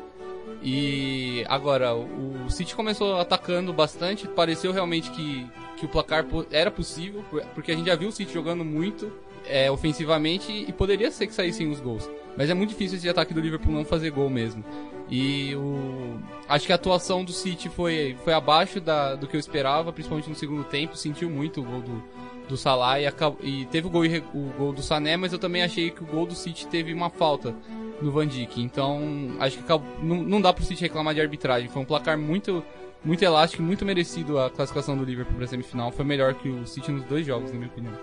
E 0.64 1.44
agora, 1.48 1.94
o 1.94 2.50
City 2.50 2.76
começou 2.76 3.20
atacando 3.20 3.74
bastante. 3.74 4.28
Pareceu 4.28 4.72
realmente 4.72 5.12
que, 5.12 5.46
que 5.78 5.86
o 5.86 5.90
placar 5.90 6.26
era 6.52 6.72
possível, 6.72 7.24
porque 7.54 7.72
a 7.72 7.76
gente 7.76 7.88
já 7.88 7.96
viu 7.96 8.10
o 8.10 8.12
City 8.12 8.34
jogando 8.34 8.64
muito 8.64 9.12
é, 9.48 9.70
ofensivamente 9.70 10.52
e 10.52 10.72
poderia 10.72 11.12
ser 11.12 11.28
que 11.28 11.34
saíssem 11.34 11.70
os 11.70 11.80
gols. 11.80 12.10
Mas 12.38 12.50
é 12.50 12.54
muito 12.54 12.70
difícil 12.70 12.98
esse 12.98 13.10
ataque 13.10 13.34
do 13.34 13.40
Liverpool 13.40 13.72
não 13.72 13.86
fazer 13.86 14.10
gol 14.12 14.30
mesmo. 14.30 14.64
E 15.10 15.56
o 15.56 16.20
acho 16.48 16.66
que 16.66 16.72
a 16.72 16.76
atuação 16.76 17.24
do 17.24 17.32
City 17.32 17.70
foi, 17.70 18.16
foi 18.24 18.34
abaixo 18.34 18.82
da, 18.82 19.16
do 19.16 19.28
que 19.28 19.36
eu 19.36 19.40
esperava, 19.40 19.94
principalmente 19.94 20.30
no 20.30 20.36
segundo 20.36 20.64
tempo, 20.64 20.98
sentiu 20.98 21.30
muito 21.30 21.62
o 21.62 21.64
gol 21.64 21.82
do, 21.82 22.04
do 22.48 22.58
Salah 22.58 23.00
e, 23.00 23.06
acabou, 23.06 23.40
e 23.44 23.66
teve 23.66 23.88
o 23.88 23.90
gol, 23.90 24.04
o 24.34 24.54
gol 24.58 24.74
do 24.74 24.82
Sané, 24.82 25.16
mas 25.16 25.32
eu 25.32 25.40
também 25.40 25.64
achei 25.64 25.92
que 25.92 26.04
o 26.04 26.08
gol 26.08 26.26
do 26.26 26.34
City 26.34 26.68
teve 26.68 26.94
uma 26.94 27.10
falta 27.10 27.56
no 28.02 28.12
Van 28.12 28.28
Dijk. 28.28 28.62
Então, 28.62 29.36
acho 29.40 29.58
que 29.58 29.64
acabou, 29.64 29.88
não, 30.02 30.24
não 30.24 30.42
dá 30.42 30.52
pro 30.52 30.66
City 30.66 30.82
reclamar 30.82 31.14
de 31.14 31.22
arbitragem. 31.22 31.70
Foi 31.70 31.82
um 31.82 31.86
placar 31.86 32.18
muito 32.18 32.64
muito 33.04 33.24
elástico 33.24 33.62
e 33.62 33.66
muito 33.66 33.86
merecido 33.86 34.40
a 34.40 34.50
classificação 34.50 34.98
do 34.98 35.06
Liverpool 35.06 35.36
para 35.36 35.46
a 35.46 35.48
semifinal. 35.48 35.92
Foi 35.92 36.04
melhor 36.04 36.34
que 36.34 36.50
o 36.50 36.66
City 36.66 36.92
nos 36.92 37.04
dois 37.04 37.24
jogos, 37.24 37.52
na 37.52 37.58
minha 37.58 37.70
opinião. 37.70 37.94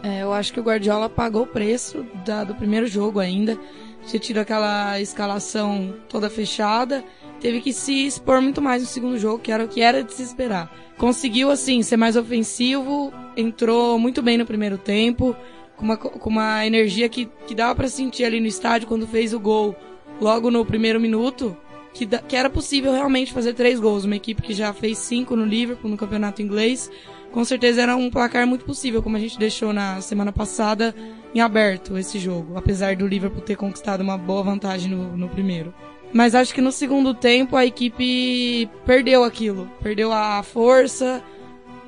É, 0.00 0.22
eu 0.22 0.32
acho 0.32 0.52
que 0.52 0.60
o 0.60 0.62
Guardiola 0.62 1.08
pagou 1.08 1.42
o 1.42 1.46
preço 1.46 2.06
da, 2.24 2.44
do 2.44 2.54
primeiro 2.54 2.86
jogo 2.86 3.18
ainda. 3.18 3.58
Tinha 4.06 4.20
tido 4.20 4.38
aquela 4.38 5.00
escalação 5.00 5.94
toda 6.08 6.30
fechada. 6.30 7.04
Teve 7.40 7.60
que 7.60 7.72
se 7.72 8.06
expor 8.06 8.40
muito 8.40 8.62
mais 8.62 8.82
no 8.82 8.88
segundo 8.88 9.18
jogo, 9.18 9.38
que 9.38 9.52
era 9.52 9.64
o 9.64 9.68
que 9.68 9.80
era 9.80 10.02
de 10.02 10.12
se 10.12 10.22
esperar. 10.22 10.74
Conseguiu, 10.96 11.50
assim, 11.50 11.82
ser 11.82 11.96
mais 11.96 12.16
ofensivo. 12.16 13.12
Entrou 13.36 13.98
muito 13.98 14.22
bem 14.22 14.38
no 14.38 14.46
primeiro 14.46 14.78
tempo. 14.78 15.36
Com 15.76 15.84
uma, 15.84 15.96
com 15.96 16.30
uma 16.30 16.66
energia 16.66 17.08
que, 17.08 17.26
que 17.46 17.54
dava 17.54 17.74
para 17.74 17.88
sentir 17.88 18.24
ali 18.24 18.40
no 18.40 18.46
estádio 18.46 18.88
quando 18.88 19.06
fez 19.06 19.32
o 19.32 19.38
gol 19.38 19.76
logo 20.20 20.50
no 20.50 20.64
primeiro 20.66 20.98
minuto 20.98 21.56
que, 21.92 22.06
que 22.06 22.36
era 22.36 22.48
possível 22.48 22.92
realmente 22.92 23.32
fazer 23.32 23.54
três 23.54 23.80
gols. 23.80 24.04
Uma 24.04 24.16
equipe 24.16 24.42
que 24.42 24.54
já 24.54 24.72
fez 24.72 24.98
cinco 24.98 25.34
no 25.34 25.44
Liverpool, 25.44 25.90
no 25.90 25.96
campeonato 25.96 26.40
inglês, 26.40 26.90
com 27.32 27.44
certeza 27.44 27.82
era 27.82 27.96
um 27.96 28.10
placar 28.10 28.46
muito 28.46 28.64
possível, 28.64 29.02
como 29.02 29.16
a 29.16 29.20
gente 29.20 29.38
deixou 29.38 29.72
na 29.72 30.00
semana 30.00 30.32
passada 30.32 30.94
em 31.34 31.40
aberto 31.40 31.98
esse 31.98 32.18
jogo, 32.18 32.56
apesar 32.56 32.96
do 32.96 33.06
Liverpool 33.06 33.42
ter 33.42 33.56
conquistado 33.56 34.00
uma 34.00 34.16
boa 34.16 34.42
vantagem 34.42 34.90
no, 34.90 35.16
no 35.16 35.28
primeiro. 35.28 35.74
Mas 36.12 36.34
acho 36.34 36.54
que 36.54 36.60
no 36.60 36.72
segundo 36.72 37.12
tempo 37.12 37.54
a 37.54 37.66
equipe 37.66 38.68
perdeu 38.86 39.24
aquilo, 39.24 39.70
perdeu 39.82 40.12
a 40.12 40.42
força, 40.42 41.22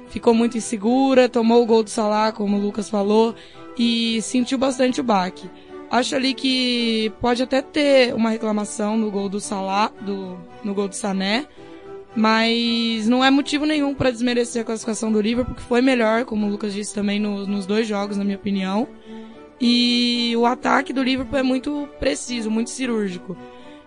ficou 0.09 0.35
muito 0.35 0.59
insegura, 0.59 1.29
tomou 1.29 1.63
o 1.63 1.67
gol 1.67 1.83
do 1.83 1.91
Salah, 1.91 2.33
como 2.33 2.57
o 2.57 2.61
Lucas 2.61 2.91
falou, 2.91 3.35
e 3.79 4.21
sentiu 4.21 4.59
bastante 4.59 5.01
o 5.01 5.05
baque. 5.05 5.49
Acho 5.91 6.15
ali 6.15 6.35
que 6.35 7.11
pode 7.21 7.43
até 7.43 7.63
ter 7.63 8.15
uma 8.15 8.31
reclamação 8.31 8.97
no 8.97 9.11
gol 9.11 9.29
do 9.29 9.41
Salah, 9.41 9.91
do, 10.01 10.39
no 10.63 10.75
gol 10.75 10.87
do 10.87 10.95
Sané, 10.95 11.47
mas 12.15 13.09
não 13.09 13.25
é 13.25 13.31
motivo 13.31 13.65
nenhum 13.65 13.95
para 13.95 14.11
desmerecer 14.11 14.63
a 14.63 14.65
classificação 14.65 15.11
do 15.11 15.21
Liverpool, 15.21 15.55
porque 15.55 15.67
foi 15.67 15.81
melhor, 15.81 16.25
como 16.25 16.47
o 16.47 16.51
Lucas 16.51 16.75
disse 16.75 16.95
também, 16.95 17.19
no, 17.19 17.47
nos 17.47 17.67
dois 17.67 17.89
jogos, 17.89 18.17
na 18.17 18.25
minha 18.25 18.37
opinião. 18.37 18.87
E 19.61 20.35
o 20.37 20.47
ataque 20.47 20.93
do 20.93 21.03
Liverpool 21.03 21.39
é 21.39 21.43
muito 21.43 21.89
preciso, 21.99 22.51
muito 22.51 22.71
cirúrgico. 22.71 23.37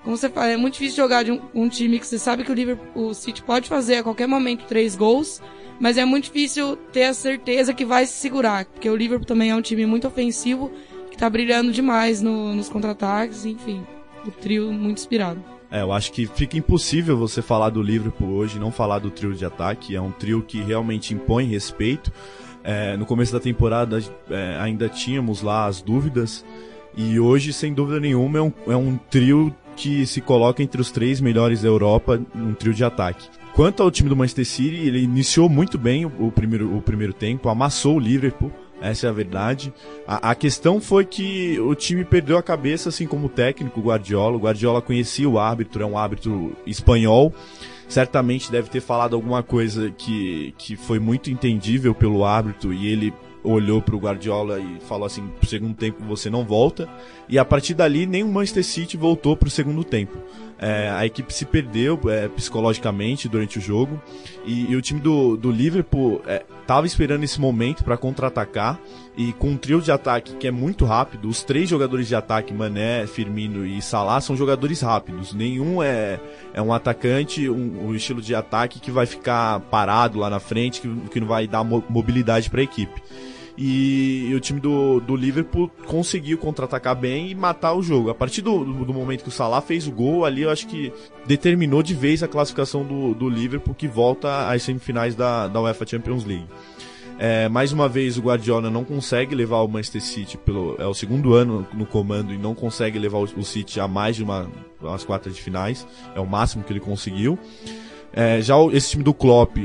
Como 0.03 0.17
você 0.17 0.29
fala, 0.29 0.47
é 0.47 0.57
muito 0.57 0.73
difícil 0.73 0.97
jogar 0.97 1.23
de 1.23 1.31
um, 1.31 1.41
um 1.55 1.69
time 1.69 1.97
que 1.97 2.05
você 2.05 2.19
sabe 2.19 2.43
que 2.43 2.51
o 2.51 2.53
Liverpool, 2.53 3.07
o 3.07 3.13
City 3.13 3.41
pode 3.41 3.69
fazer 3.69 3.97
a 3.97 4.03
qualquer 4.03 4.27
momento 4.27 4.65
três 4.65 4.95
gols, 4.95 5.41
mas 5.79 5.97
é 5.97 6.03
muito 6.03 6.25
difícil 6.25 6.75
ter 6.91 7.05
a 7.05 7.13
certeza 7.13 7.73
que 7.73 7.85
vai 7.85 8.05
se 8.05 8.13
segurar, 8.13 8.65
porque 8.65 8.89
o 8.89 8.95
Liverpool 8.95 9.25
também 9.25 9.49
é 9.49 9.55
um 9.55 9.61
time 9.61 9.85
muito 9.85 10.05
ofensivo 10.05 10.71
que 11.09 11.17
tá 11.17 11.29
brilhando 11.29 11.71
demais 11.71 12.21
no, 12.21 12.53
nos 12.53 12.67
contra-ataques, 12.67 13.45
enfim. 13.45 13.85
O 14.25 14.31
trio 14.31 14.71
muito 14.71 14.97
inspirado. 14.97 15.43
É, 15.71 15.81
eu 15.81 15.91
acho 15.91 16.11
que 16.11 16.27
fica 16.27 16.57
impossível 16.57 17.17
você 17.17 17.41
falar 17.41 17.69
do 17.69 17.81
Liverpool 17.81 18.29
hoje 18.29 18.59
não 18.59 18.71
falar 18.71 18.99
do 18.99 19.09
trio 19.09 19.33
de 19.33 19.43
ataque. 19.43 19.95
É 19.95 20.01
um 20.01 20.11
trio 20.11 20.43
que 20.43 20.61
realmente 20.61 21.13
impõe 21.13 21.45
respeito. 21.45 22.11
É, 22.63 22.95
no 22.95 23.05
começo 23.05 23.33
da 23.33 23.39
temporada 23.39 23.99
é, 24.29 24.57
ainda 24.59 24.87
tínhamos 24.87 25.41
lá 25.41 25.65
as 25.65 25.81
dúvidas. 25.81 26.45
E 26.95 27.19
hoje, 27.19 27.51
sem 27.51 27.73
dúvida 27.73 27.99
nenhuma, 27.99 28.37
é 28.37 28.41
um, 28.41 28.53
é 28.67 28.75
um 28.75 28.97
trio 29.09 29.53
que 29.75 30.05
se 30.05 30.21
coloca 30.21 30.61
entre 30.61 30.79
os 30.79 30.91
três 30.91 31.19
melhores 31.19 31.61
da 31.61 31.67
Europa, 31.67 32.21
um 32.35 32.53
trio 32.53 32.73
de 32.73 32.83
ataque. 32.83 33.27
Quanto 33.53 33.83
ao 33.83 33.91
time 33.91 34.09
do 34.09 34.15
Manchester 34.15 34.45
City, 34.45 34.77
ele 34.77 35.03
iniciou 35.03 35.49
muito 35.49 35.77
bem 35.77 36.05
o, 36.05 36.11
o 36.19 36.31
primeiro, 36.31 36.75
o 36.75 36.81
primeiro 36.81 37.13
tempo, 37.13 37.49
amassou 37.49 37.97
o 37.97 37.99
Liverpool. 37.99 38.51
Essa 38.81 39.07
é 39.07 39.09
a 39.09 39.13
verdade. 39.13 39.73
A, 40.05 40.31
a, 40.31 40.35
questão 40.35 40.81
foi 40.81 41.05
que 41.05 41.57
o 41.59 41.73
time 41.73 42.03
perdeu 42.03 42.37
a 42.37 42.43
cabeça, 42.43 42.89
assim 42.89 43.07
como 43.07 43.27
o 43.27 43.29
técnico, 43.29 43.79
Guardiola. 43.79 44.35
O 44.35 44.39
Guardiola 44.39 44.81
conhecia 44.81 45.29
o 45.29 45.39
árbitro, 45.39 45.83
é 45.83 45.85
um 45.85 45.97
árbitro 45.97 46.53
espanhol. 46.65 47.33
Certamente 47.87 48.51
deve 48.51 48.69
ter 48.69 48.81
falado 48.81 49.15
alguma 49.15 49.43
coisa 49.43 49.91
que, 49.91 50.53
que 50.57 50.75
foi 50.75 50.99
muito 50.99 51.29
entendível 51.29 51.93
pelo 51.93 52.25
árbitro 52.25 52.73
e 52.73 52.87
ele 52.87 53.13
olhou 53.43 53.81
para 53.81 53.95
o 53.95 53.99
Guardiola 53.99 54.59
e 54.59 54.79
falou 54.87 55.05
assim: 55.05 55.27
pro 55.39 55.47
segundo 55.47 55.75
tempo 55.75 56.03
você 56.03 56.29
não 56.29 56.45
volta. 56.45 56.87
E 57.27 57.37
a 57.37 57.45
partir 57.45 57.73
dali, 57.73 58.05
nem 58.05 58.23
o 58.23 58.27
Manchester 58.27 58.63
City 58.63 58.97
voltou 58.97 59.35
para 59.35 59.47
o 59.47 59.51
segundo 59.51 59.83
tempo. 59.83 60.17
É, 60.65 60.89
a 60.89 61.05
equipe 61.05 61.33
se 61.33 61.43
perdeu 61.43 61.99
é, 62.07 62.29
psicologicamente 62.29 63.27
durante 63.27 63.57
o 63.57 63.61
jogo 63.61 64.01
e, 64.45 64.71
e 64.71 64.77
o 64.77 64.81
time 64.81 65.01
do, 65.01 65.35
do 65.35 65.51
Liverpool 65.51 66.21
estava 66.61 66.85
é, 66.85 66.87
esperando 66.87 67.25
esse 67.25 67.37
momento 67.37 67.83
para 67.83 67.97
contra-atacar 67.97 68.79
e 69.17 69.33
com 69.33 69.49
um 69.49 69.57
trio 69.57 69.81
de 69.81 69.91
ataque 69.91 70.37
que 70.37 70.47
é 70.47 70.51
muito 70.51 70.85
rápido, 70.85 71.27
os 71.27 71.43
três 71.43 71.67
jogadores 71.67 72.07
de 72.07 72.15
ataque, 72.15 72.53
Mané, 72.53 73.05
Firmino 73.05 73.65
e 73.65 73.81
Salah, 73.81 74.21
são 74.21 74.37
jogadores 74.37 74.79
rápidos. 74.79 75.33
Nenhum 75.33 75.83
é, 75.83 76.17
é 76.53 76.61
um 76.61 76.71
atacante, 76.71 77.49
um, 77.49 77.87
um 77.87 77.93
estilo 77.93 78.21
de 78.21 78.33
ataque 78.33 78.79
que 78.79 78.89
vai 78.89 79.05
ficar 79.05 79.59
parado 79.59 80.19
lá 80.19 80.29
na 80.29 80.39
frente, 80.39 80.79
que, 80.79 80.95
que 81.09 81.19
não 81.19 81.27
vai 81.27 81.45
dar 81.45 81.65
mobilidade 81.65 82.49
para 82.49 82.61
a 82.61 82.63
equipe. 82.63 83.03
E, 83.57 84.29
e, 84.29 84.35
o 84.35 84.39
time 84.39 84.59
do, 84.59 84.99
do 84.99 85.15
Liverpool 85.15 85.69
conseguiu 85.85 86.37
contra-atacar 86.39 86.95
bem 86.95 87.29
e 87.29 87.35
matar 87.35 87.73
o 87.73 87.83
jogo. 87.83 88.09
A 88.09 88.15
partir 88.15 88.41
do, 88.41 88.65
do, 88.65 88.93
momento 88.93 89.23
que 89.23 89.29
o 89.29 89.31
Salah 89.31 89.61
fez 89.61 89.87
o 89.87 89.91
gol, 89.91 90.25
ali 90.25 90.41
eu 90.41 90.49
acho 90.49 90.67
que 90.67 90.91
determinou 91.27 91.83
de 91.83 91.93
vez 91.93 92.23
a 92.23 92.27
classificação 92.27 92.83
do, 92.83 93.13
do 93.13 93.29
Liverpool 93.29 93.75
que 93.75 93.87
volta 93.87 94.49
às 94.49 94.63
semifinais 94.63 95.13
da, 95.13 95.47
da 95.47 95.61
UEFA 95.61 95.85
Champions 95.85 96.25
League. 96.25 96.47
É, 97.19 97.47
mais 97.47 97.71
uma 97.71 97.87
vez 97.87 98.17
o 98.17 98.21
Guardiola 98.21 98.71
não 98.71 98.83
consegue 98.83 99.35
levar 99.35 99.61
o 99.61 99.67
Manchester 99.67 100.01
City 100.01 100.37
pelo 100.37 100.75
é 100.79 100.85
o 100.87 100.93
segundo 100.95 101.35
ano 101.35 101.65
no 101.73 101.85
comando 101.85 102.33
e 102.33 102.37
não 102.39 102.55
consegue 102.55 102.97
levar 102.97 103.19
o, 103.19 103.23
o 103.23 103.43
City 103.43 103.79
a 103.79 103.87
mais 103.87 104.15
de 104.15 104.23
uma 104.23 104.49
umas 104.81 105.03
quartas 105.03 105.35
de 105.35 105.41
finais 105.41 105.87
é 106.15 106.19
o 106.19 106.25
máximo 106.25 106.63
que 106.63 106.73
ele 106.73 106.79
conseguiu 106.79 107.37
é, 108.11 108.41
já 108.41 108.57
o, 108.57 108.71
esse 108.71 108.91
time 108.91 109.03
do 109.03 109.13
Klopp 109.13 109.55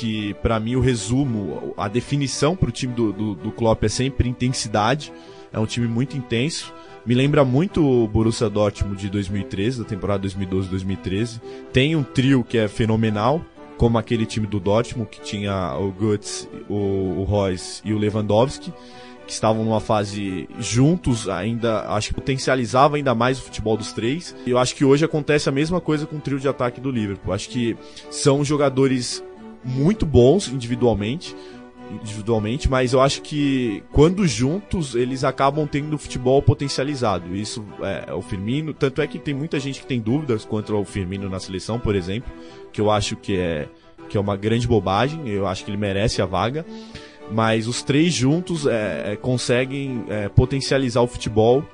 que 0.00 0.32
para 0.34 0.58
mim 0.58 0.76
o 0.76 0.80
resumo, 0.80 1.74
a 1.76 1.86
definição 1.86 2.56
para 2.56 2.70
o 2.70 2.72
time 2.72 2.94
do, 2.94 3.12
do, 3.12 3.34
do 3.34 3.52
Klopp 3.52 3.84
é 3.84 3.88
sempre 3.88 4.30
intensidade. 4.30 5.12
É 5.52 5.58
um 5.58 5.66
time 5.66 5.86
muito 5.86 6.16
intenso. 6.16 6.72
Me 7.04 7.14
lembra 7.14 7.44
muito 7.44 7.84
o 7.84 8.08
Borussia 8.08 8.48
Dortmund 8.48 8.98
de 8.98 9.10
2013, 9.10 9.80
da 9.80 9.84
temporada 9.84 10.26
2012-2013. 10.26 11.40
Tem 11.70 11.94
um 11.94 12.02
trio 12.02 12.42
que 12.42 12.56
é 12.56 12.66
fenomenal, 12.66 13.44
como 13.76 13.98
aquele 13.98 14.24
time 14.24 14.46
do 14.46 14.58
Dortmund, 14.58 15.10
que 15.10 15.20
tinha 15.20 15.76
o 15.76 15.92
Götze, 15.92 16.48
o, 16.68 17.20
o 17.20 17.24
Royce 17.24 17.82
e 17.84 17.92
o 17.92 17.98
Lewandowski, 17.98 18.72
que 19.26 19.32
estavam 19.32 19.64
numa 19.64 19.80
fase 19.80 20.48
juntos, 20.58 21.28
ainda 21.28 21.88
acho 21.90 22.08
que 22.08 22.14
potencializava 22.14 22.96
ainda 22.96 23.14
mais 23.14 23.38
o 23.38 23.42
futebol 23.42 23.76
dos 23.76 23.92
três. 23.92 24.34
E 24.46 24.50
eu 24.50 24.58
acho 24.58 24.74
que 24.74 24.84
hoje 24.84 25.04
acontece 25.04 25.48
a 25.48 25.52
mesma 25.52 25.80
coisa 25.80 26.06
com 26.06 26.16
o 26.16 26.20
trio 26.20 26.40
de 26.40 26.48
ataque 26.48 26.80
do 26.80 26.90
Liverpool. 26.90 27.34
Acho 27.34 27.48
que 27.50 27.76
são 28.10 28.42
jogadores 28.44 29.22
muito 29.64 30.06
bons 30.06 30.48
individualmente, 30.48 31.36
individualmente, 31.90 32.70
mas 32.70 32.92
eu 32.92 33.00
acho 33.00 33.20
que 33.22 33.82
quando 33.92 34.26
juntos 34.26 34.94
eles 34.94 35.24
acabam 35.24 35.66
tendo 35.66 35.98
futebol 35.98 36.40
potencializado. 36.40 37.34
Isso 37.34 37.64
é, 37.82 38.04
é 38.08 38.14
o 38.14 38.22
Firmino, 38.22 38.72
tanto 38.72 39.02
é 39.02 39.06
que 39.06 39.18
tem 39.18 39.34
muita 39.34 39.58
gente 39.58 39.80
que 39.80 39.86
tem 39.86 40.00
dúvidas 40.00 40.44
quanto 40.44 40.74
ao 40.74 40.84
Firmino 40.84 41.28
na 41.28 41.40
seleção, 41.40 41.78
por 41.78 41.94
exemplo, 41.94 42.30
que 42.72 42.80
eu 42.80 42.90
acho 42.90 43.16
que 43.16 43.36
é 43.36 43.68
que 44.10 44.16
é 44.16 44.20
uma 44.20 44.36
grande 44.36 44.66
bobagem. 44.66 45.28
Eu 45.28 45.46
acho 45.46 45.64
que 45.64 45.70
ele 45.70 45.78
merece 45.78 46.20
a 46.20 46.26
vaga. 46.26 46.66
Mas 47.30 47.68
os 47.68 47.80
três 47.80 48.12
juntos 48.12 48.66
é, 48.66 49.12
é, 49.12 49.16
conseguem 49.16 50.04
é, 50.08 50.28
potencializar 50.28 51.00
o 51.00 51.06
futebol 51.06 51.64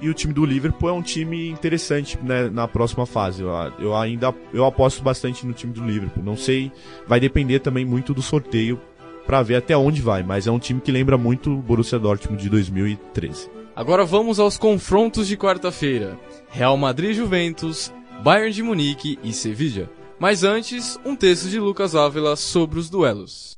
e 0.00 0.08
o 0.08 0.14
time 0.14 0.32
do 0.32 0.44
Liverpool 0.44 0.88
é 0.88 0.92
um 0.92 1.02
time 1.02 1.48
interessante 1.48 2.18
né, 2.22 2.48
na 2.48 2.68
próxima 2.68 3.06
fase. 3.06 3.42
Eu, 3.42 3.50
eu, 3.78 3.96
ainda 3.96 4.34
eu 4.52 4.64
aposto 4.64 5.02
bastante 5.02 5.46
no 5.46 5.52
time 5.52 5.72
do 5.72 5.84
Liverpool. 5.84 6.22
Não 6.22 6.36
sei, 6.36 6.70
vai 7.06 7.20
depender 7.20 7.60
também 7.60 7.84
muito 7.84 8.12
do 8.12 8.22
sorteio 8.22 8.80
para 9.26 9.42
ver 9.42 9.56
até 9.56 9.76
onde 9.76 10.00
vai, 10.00 10.22
mas 10.22 10.46
é 10.46 10.50
um 10.50 10.58
time 10.58 10.80
que 10.80 10.92
lembra 10.92 11.18
muito 11.18 11.52
o 11.52 11.56
Borussia 11.56 11.98
Dortmund 11.98 12.40
de 12.40 12.48
2013. 12.48 13.50
Agora 13.74 14.04
vamos 14.04 14.38
aos 14.38 14.56
confrontos 14.56 15.26
de 15.26 15.36
quarta-feira. 15.36 16.18
Real 16.48 16.76
Madrid 16.76 17.14
Juventus, 17.14 17.92
Bayern 18.22 18.52
de 18.52 18.62
Munique 18.62 19.18
e 19.22 19.32
Sevilla. 19.32 19.90
Mas 20.18 20.44
antes, 20.44 20.98
um 21.04 21.14
texto 21.14 21.48
de 21.48 21.60
Lucas 21.60 21.94
Ávila 21.94 22.36
sobre 22.36 22.78
os 22.78 22.88
duelos. 22.88 23.55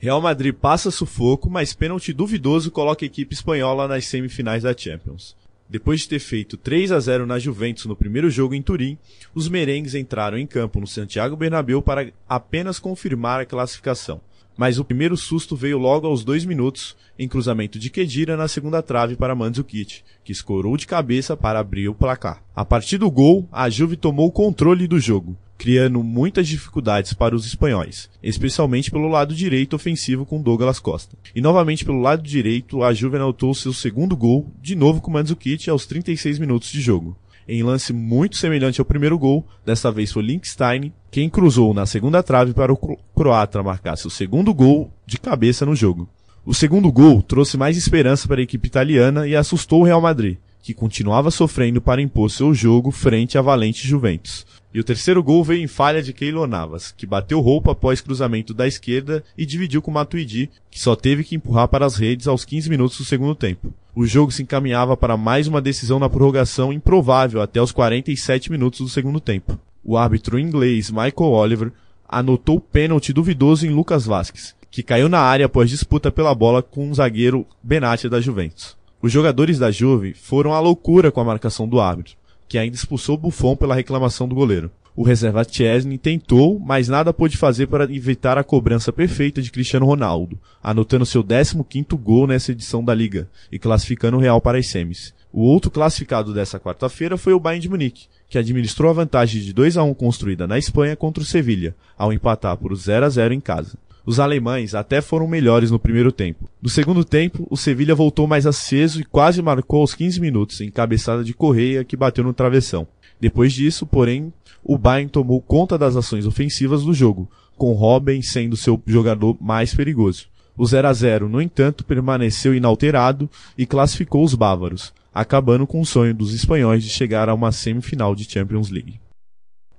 Real 0.00 0.20
Madrid 0.20 0.54
passa 0.54 0.92
sufoco, 0.92 1.50
mas 1.50 1.74
pênalti 1.74 2.12
duvidoso 2.12 2.70
coloca 2.70 3.04
a 3.04 3.06
equipe 3.06 3.34
espanhola 3.34 3.88
nas 3.88 4.04
semifinais 4.04 4.62
da 4.62 4.76
Champions. 4.76 5.34
Depois 5.68 6.00
de 6.00 6.08
ter 6.08 6.20
feito 6.20 6.56
3 6.56 6.92
a 6.92 7.00
0 7.00 7.26
na 7.26 7.36
Juventus 7.38 7.84
no 7.84 7.96
primeiro 7.96 8.30
jogo 8.30 8.54
em 8.54 8.62
Turim, 8.62 8.96
os 9.34 9.48
merengues 9.48 9.96
entraram 9.96 10.38
em 10.38 10.46
campo 10.46 10.78
no 10.78 10.86
Santiago 10.86 11.36
Bernabéu 11.36 11.82
para 11.82 12.12
apenas 12.28 12.78
confirmar 12.78 13.40
a 13.40 13.44
classificação. 13.44 14.20
Mas 14.58 14.76
o 14.76 14.84
primeiro 14.84 15.16
susto 15.16 15.54
veio 15.54 15.78
logo 15.78 16.04
aos 16.04 16.24
dois 16.24 16.44
minutos, 16.44 16.96
em 17.16 17.28
cruzamento 17.28 17.78
de 17.78 17.88
Kedira 17.88 18.36
na 18.36 18.48
segunda 18.48 18.82
trave 18.82 19.14
para 19.14 19.34
Mandzukic, 19.34 20.02
que 20.24 20.32
escorou 20.32 20.76
de 20.76 20.84
cabeça 20.84 21.36
para 21.36 21.60
abrir 21.60 21.88
o 21.88 21.94
placar. 21.94 22.42
A 22.56 22.64
partir 22.64 22.98
do 22.98 23.08
gol, 23.08 23.48
a 23.52 23.70
Juve 23.70 23.96
tomou 23.96 24.26
o 24.26 24.32
controle 24.32 24.88
do 24.88 24.98
jogo, 24.98 25.38
criando 25.56 26.02
muitas 26.02 26.48
dificuldades 26.48 27.12
para 27.12 27.36
os 27.36 27.46
espanhóis, 27.46 28.10
especialmente 28.20 28.90
pelo 28.90 29.06
lado 29.06 29.32
direito 29.32 29.76
ofensivo 29.76 30.26
com 30.26 30.42
Douglas 30.42 30.80
Costa. 30.80 31.16
E 31.36 31.40
novamente 31.40 31.84
pelo 31.84 32.00
lado 32.00 32.24
direito, 32.24 32.82
a 32.82 32.92
Juve 32.92 33.14
anotou 33.14 33.54
seu 33.54 33.72
segundo 33.72 34.16
gol, 34.16 34.52
de 34.60 34.74
novo 34.74 35.00
com 35.00 35.12
Mandzukic 35.12 35.70
aos 35.70 35.86
36 35.86 36.40
minutos 36.40 36.72
de 36.72 36.80
jogo 36.80 37.16
em 37.48 37.62
lance 37.62 37.94
muito 37.94 38.36
semelhante 38.36 38.78
ao 38.78 38.84
primeiro 38.84 39.18
gol. 39.18 39.48
Dessa 39.64 39.90
vez 39.90 40.12
foi 40.12 40.22
Linkstein 40.22 40.92
quem 41.10 41.30
cruzou 41.30 41.72
na 41.72 41.86
segunda 41.86 42.22
trave 42.22 42.52
para 42.52 42.72
o 42.72 42.98
croata 43.14 43.62
marcar 43.62 43.96
seu 43.96 44.10
segundo 44.10 44.52
gol 44.52 44.90
de 45.06 45.18
cabeça 45.18 45.64
no 45.64 45.74
jogo. 45.74 46.08
O 46.44 46.54
segundo 46.54 46.90
gol 46.92 47.22
trouxe 47.22 47.56
mais 47.56 47.76
esperança 47.76 48.28
para 48.28 48.40
a 48.40 48.42
equipe 48.42 48.68
italiana 48.68 49.26
e 49.26 49.34
assustou 49.34 49.80
o 49.80 49.84
Real 49.84 50.00
Madrid, 50.00 50.36
que 50.62 50.74
continuava 50.74 51.30
sofrendo 51.30 51.80
para 51.80 52.02
impor 52.02 52.30
seu 52.30 52.52
jogo 52.54 52.90
frente 52.90 53.38
à 53.38 53.42
valente 53.42 53.86
Juventus. 53.86 54.46
E 54.72 54.78
o 54.78 54.84
terceiro 54.84 55.22
gol 55.22 55.42
veio 55.42 55.62
em 55.62 55.66
falha 55.66 56.02
de 56.02 56.12
Keylor 56.12 56.46
Navas, 56.46 56.92
que 56.92 57.06
bateu 57.06 57.40
roupa 57.40 57.72
após 57.72 58.02
cruzamento 58.02 58.52
da 58.52 58.66
esquerda 58.66 59.24
e 59.36 59.46
dividiu 59.46 59.80
com 59.80 59.90
Matuidi, 59.90 60.50
que 60.70 60.78
só 60.78 60.94
teve 60.94 61.24
que 61.24 61.34
empurrar 61.34 61.68
para 61.68 61.86
as 61.86 61.96
redes 61.96 62.28
aos 62.28 62.44
15 62.44 62.68
minutos 62.68 62.98
do 62.98 63.04
segundo 63.04 63.34
tempo. 63.34 63.72
O 63.94 64.06
jogo 64.06 64.30
se 64.30 64.42
encaminhava 64.42 64.96
para 64.96 65.16
mais 65.16 65.48
uma 65.48 65.60
decisão 65.60 65.98
na 65.98 66.08
prorrogação 66.08 66.72
improvável 66.72 67.40
até 67.40 67.60
os 67.60 67.72
47 67.72 68.52
minutos 68.52 68.80
do 68.80 68.88
segundo 68.88 69.20
tempo. 69.20 69.58
O 69.84 69.96
árbitro 69.96 70.38
inglês 70.38 70.90
Michael 70.90 71.32
Oliver 71.32 71.72
anotou 72.08 72.60
pênalti 72.60 73.12
duvidoso 73.12 73.66
em 73.66 73.70
Lucas 73.70 74.06
Vasquez, 74.06 74.54
que 74.70 74.82
caiu 74.82 75.08
na 75.08 75.20
área 75.20 75.46
após 75.46 75.70
disputa 75.70 76.10
pela 76.10 76.34
bola 76.34 76.62
com 76.62 76.90
o 76.90 76.94
zagueiro 76.94 77.46
Benatti 77.62 78.08
da 78.08 78.20
Juventus. 78.20 78.76
Os 79.00 79.12
jogadores 79.12 79.58
da 79.58 79.70
Juve 79.70 80.14
foram 80.14 80.52
à 80.52 80.60
loucura 80.60 81.12
com 81.12 81.20
a 81.20 81.24
marcação 81.24 81.68
do 81.68 81.80
árbitro 81.80 82.16
que 82.48 82.56
ainda 82.56 82.74
expulsou 82.74 83.16
Buffon 83.16 83.54
pela 83.54 83.74
reclamação 83.74 84.26
do 84.26 84.34
goleiro. 84.34 84.70
O 84.96 85.04
reserva 85.04 85.44
Chesney 85.44 85.96
tentou, 85.96 86.58
mas 86.58 86.88
nada 86.88 87.12
pôde 87.12 87.36
fazer 87.36 87.68
para 87.68 87.84
evitar 87.84 88.36
a 88.36 88.42
cobrança 88.42 88.92
perfeita 88.92 89.40
de 89.40 89.52
Cristiano 89.52 89.86
Ronaldo, 89.86 90.36
anotando 90.60 91.06
seu 91.06 91.22
15º 91.22 91.96
gol 91.96 92.26
nessa 92.26 92.50
edição 92.50 92.82
da 92.82 92.92
Liga 92.94 93.28
e 93.52 93.60
classificando 93.60 94.16
o 94.16 94.20
Real 94.20 94.40
para 94.40 94.58
as 94.58 94.66
semis. 94.66 95.14
O 95.32 95.42
outro 95.42 95.70
classificado 95.70 96.32
dessa 96.32 96.58
quarta-feira 96.58 97.18
foi 97.18 97.34
o 97.34 97.40
Bayern 97.40 97.62
de 97.62 97.68
Munique, 97.68 98.06
que 98.28 98.38
administrou 98.38 98.90
a 98.90 98.94
vantagem 98.94 99.42
de 99.42 99.52
2 99.52 99.76
a 99.76 99.82
1 99.82 99.92
construída 99.94 100.46
na 100.46 100.58
Espanha 100.58 100.96
contra 100.96 101.22
o 101.22 101.26
Sevilha, 101.26 101.76
ao 101.96 102.12
empatar 102.12 102.56
por 102.56 102.74
0 102.74 103.04
a 103.04 103.08
0 103.08 103.34
em 103.34 103.40
casa. 103.40 103.76
Os 104.06 104.18
alemães 104.18 104.74
até 104.74 105.02
foram 105.02 105.28
melhores 105.28 105.70
no 105.70 105.78
primeiro 105.78 106.10
tempo. 106.10 106.48
No 106.62 106.68
segundo 106.70 107.04
tempo, 107.04 107.46
o 107.50 107.58
Sevilha 107.58 107.94
voltou 107.94 108.26
mais 108.26 108.46
aceso 108.46 109.02
e 109.02 109.04
quase 109.04 109.42
marcou 109.42 109.82
aos 109.82 109.94
15 109.94 110.18
minutos, 110.18 110.62
em 110.62 110.70
cabeçada 110.70 111.22
de 111.22 111.34
Correia 111.34 111.84
que 111.84 111.94
bateu 111.94 112.24
no 112.24 112.32
travessão. 112.32 112.88
Depois 113.20 113.52
disso, 113.52 113.84
porém, 113.84 114.32
o 114.64 114.78
Bayern 114.78 115.10
tomou 115.10 115.42
conta 115.42 115.76
das 115.76 115.94
ações 115.94 116.24
ofensivas 116.24 116.84
do 116.84 116.94
jogo, 116.94 117.30
com 117.54 117.74
Robben 117.74 118.22
sendo 118.22 118.56
seu 118.56 118.80
jogador 118.86 119.36
mais 119.38 119.74
perigoso. 119.74 120.26
O 120.56 120.64
0 120.64 120.88
a 120.88 120.92
0, 120.92 121.28
no 121.28 121.42
entanto, 121.42 121.84
permaneceu 121.84 122.54
inalterado 122.54 123.28
e 123.58 123.66
classificou 123.66 124.24
os 124.24 124.34
bávaros, 124.34 124.92
acabando 125.12 125.66
com 125.66 125.80
o 125.80 125.86
sonho 125.86 126.14
dos 126.14 126.34
espanhóis 126.34 126.82
de 126.82 126.90
chegar 126.90 127.28
a 127.28 127.34
uma 127.34 127.52
semifinal 127.52 128.14
de 128.14 128.30
Champions 128.30 128.70
League. 128.70 129.00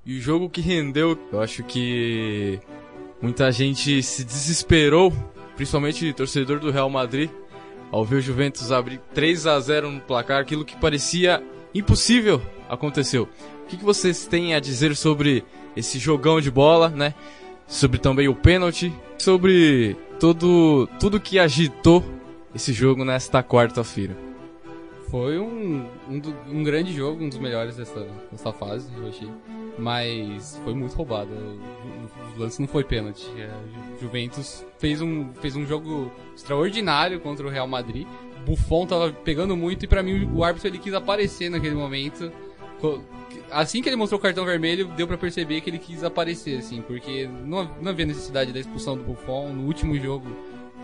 E 0.06 0.18
o 0.18 0.22
jogo 0.22 0.50
que 0.50 0.62
rendeu, 0.62 1.18
eu 1.32 1.42
acho 1.42 1.64
que 1.64 2.60
Muita 3.22 3.52
gente 3.52 4.02
se 4.02 4.24
desesperou, 4.24 5.12
principalmente 5.58 6.14
torcedor 6.14 6.60
do 6.60 6.72
Real 6.72 6.90
Madrid, 6.90 7.30
ao 7.92 8.06
ver 8.06 8.18
o 8.18 8.22
Juventus 8.22 8.72
abrir 8.72 9.02
3 9.14 9.46
a 9.46 9.60
0 9.60 9.92
no 9.92 10.00
placar, 10.00 10.40
aquilo 10.40 10.64
que 10.64 10.78
parecia 10.78 11.44
impossível 11.76 12.42
aconteceu. 12.70 13.28
O 13.64 13.68
que, 13.68 13.76
que 13.76 13.84
vocês 13.84 14.26
têm 14.26 14.56
a 14.56 14.60
dizer 14.62 14.96
sobre 14.96 15.44
esse 15.76 16.00
jogão 16.00 16.40
de 16.40 16.50
bola, 16.50 16.88
né? 16.88 17.14
Sobre 17.68 18.00
também 18.00 18.30
o 18.30 18.36
pênalti, 18.36 18.92
sobre 19.18 19.98
todo 20.18 20.88
tudo 20.98 21.20
que 21.20 21.38
agitou 21.38 22.04
esse 22.56 22.72
jogo 22.72 23.04
nesta 23.04 23.44
quarta-feira. 23.44 24.29
Foi 25.10 25.40
um, 25.40 25.88
um, 26.08 26.22
um, 26.48 26.64
grande 26.64 26.94
jogo, 26.94 27.24
um 27.24 27.30
dos 27.30 27.40
melhores 27.40 27.76
dessa, 27.76 28.08
dessa 28.32 28.52
fase, 28.52 28.90
eu 28.96 29.08
achei. 29.08 29.30
Mas 29.78 30.60
foi 30.64 30.74
muito 30.74 30.94
roubado 30.96 31.32
o 32.36 32.40
lance 32.40 32.60
não 32.62 32.68
foi 32.68 32.84
pênalti. 32.84 33.28
É, 33.38 33.50
Juventus 34.02 34.66
fez 34.78 35.02
um, 35.02 35.34
fez 35.34 35.56
um 35.56 35.66
jogo 35.66 36.12
extraordinário 36.36 37.20
contra 37.20 37.46
o 37.46 37.50
Real 37.50 37.68
Madrid. 37.68 38.08
Buffon 38.46 38.86
tava 38.86 39.12
pegando 39.12 39.56
muito 39.56 39.84
e 39.84 39.88
para 39.88 40.02
mim 40.02 40.30
o 40.34 40.44
árbitro 40.44 40.70
ele 40.70 40.80
quis 40.80 40.94
aparecer 40.94 41.50
naquele 41.50 41.76
momento. 41.76 42.32
Assim 43.52 43.82
que 43.82 43.90
ele 43.90 43.98
mostrou 43.98 44.20
o 44.20 44.22
cartão 44.22 44.46
vermelho, 44.46 44.88
deu 44.96 45.06
para 45.06 45.18
perceber 45.18 45.60
que 45.60 45.70
ele 45.70 45.80
quis 45.80 46.04
aparecer, 46.04 46.60
assim, 46.60 46.82
porque 46.82 47.28
não, 47.46 47.70
não 47.82 47.92
havia 47.92 48.06
necessidade 48.06 48.54
da 48.54 48.60
expulsão 48.60 48.96
do 48.96 49.04
Buffon 49.04 49.50
no 49.50 49.66
último 49.66 50.00
jogo, 50.00 50.26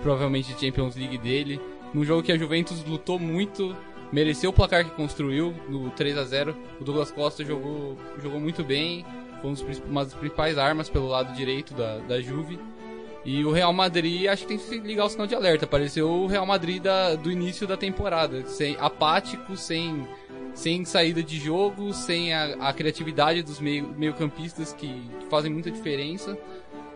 provavelmente 0.01 0.53
de 0.53 0.59
Champions 0.59 0.95
League 0.95 1.17
dele. 1.17 1.59
Num 1.93 2.03
jogo 2.03 2.21
que 2.21 2.31
a 2.31 2.37
Juventus 2.37 2.83
lutou 2.83 3.17
muito, 3.17 3.73
mereceu 4.15 4.49
o 4.49 4.53
placar 4.53 4.85
que 4.85 4.91
construiu 4.91 5.53
no 5.67 5.91
3 5.91 6.17
a 6.17 6.23
0 6.23 6.55
O 6.79 6.85
Douglas 6.85 7.11
Costa 7.11 7.43
jogou, 7.43 7.97
jogou 8.23 8.39
muito 8.39 8.63
bem, 8.63 9.05
foi 9.41 9.53
uma 9.85 10.05
das 10.05 10.13
principais 10.13 10.57
armas 10.57 10.89
pelo 10.89 11.07
lado 11.09 11.35
direito 11.35 11.73
da, 11.73 11.97
da 11.97 12.21
Juve. 12.21 12.57
E 13.25 13.43
o 13.43 13.51
Real 13.51 13.73
Madrid, 13.73 14.27
acho 14.27 14.43
que 14.45 14.57
tem 14.57 14.81
que 14.81 14.87
ligar 14.87 15.05
o 15.05 15.09
sinal 15.09 15.27
de 15.27 15.35
alerta. 15.35 15.67
Pareceu 15.67 16.09
o 16.09 16.27
Real 16.27 16.45
Madrid 16.45 16.81
da, 16.81 17.15
do 17.15 17.29
início 17.29 17.67
da 17.67 17.75
temporada. 17.75 18.45
Sem, 18.45 18.77
apático, 18.79 19.57
sem, 19.57 20.07
sem 20.53 20.85
saída 20.85 21.21
de 21.21 21.37
jogo, 21.37 21.91
sem 21.91 22.33
a, 22.33 22.69
a 22.69 22.71
criatividade 22.71 23.41
dos 23.41 23.59
meio, 23.59 23.93
meio-campistas 23.97 24.71
que, 24.71 24.87
que, 24.87 25.25
fazem 25.29 25.51
muita 25.51 25.69
diferença. 25.69 26.37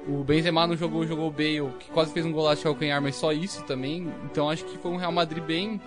O 0.08 0.23
Benzema 0.23 0.65
não 0.65 0.77
jogou, 0.77 1.05
jogou 1.05 1.29
o 1.29 1.71
que 1.73 1.89
quase 1.91 2.13
fez 2.13 2.25
um 2.25 2.32
golaço 2.32 2.58
de 2.58 2.63
calcanhar, 2.63 3.01
mas 3.01 3.15
só 3.15 3.34
isso 3.34 3.63
também. 3.63 4.08
Então 4.32 4.49
acho 4.49 4.63
que 4.63 4.77
foi 4.77 4.91
um 4.91 4.97
Real 4.97 5.12
Madrid 5.12 5.43
bem, 5.43 5.82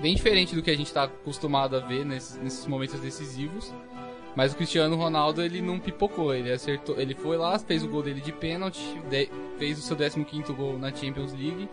bem 0.00 0.14
diferente 0.14 0.54
do 0.54 0.62
que 0.62 0.70
a 0.70 0.76
gente 0.76 0.86
está 0.86 1.04
acostumado 1.04 1.76
a 1.76 1.80
ver 1.80 2.04
nesses, 2.04 2.36
nesses 2.36 2.66
momentos 2.66 3.00
decisivos. 3.00 3.72
Mas 4.36 4.52
o 4.52 4.56
Cristiano 4.56 4.94
Ronaldo 4.94 5.42
ele 5.42 5.60
não 5.60 5.80
pipocou, 5.80 6.32
ele 6.32 6.52
acertou, 6.52 7.00
ele 7.00 7.14
foi 7.14 7.36
lá, 7.36 7.58
fez 7.58 7.82
o 7.82 7.88
gol 7.88 8.02
dele 8.02 8.20
de 8.20 8.30
pênalti, 8.30 8.80
de, 9.10 9.28
fez 9.58 9.78
o 9.78 9.82
seu 9.82 9.96
15º 9.96 10.54
gol 10.54 10.78
na 10.78 10.94
Champions 10.94 11.32
League. 11.32 11.68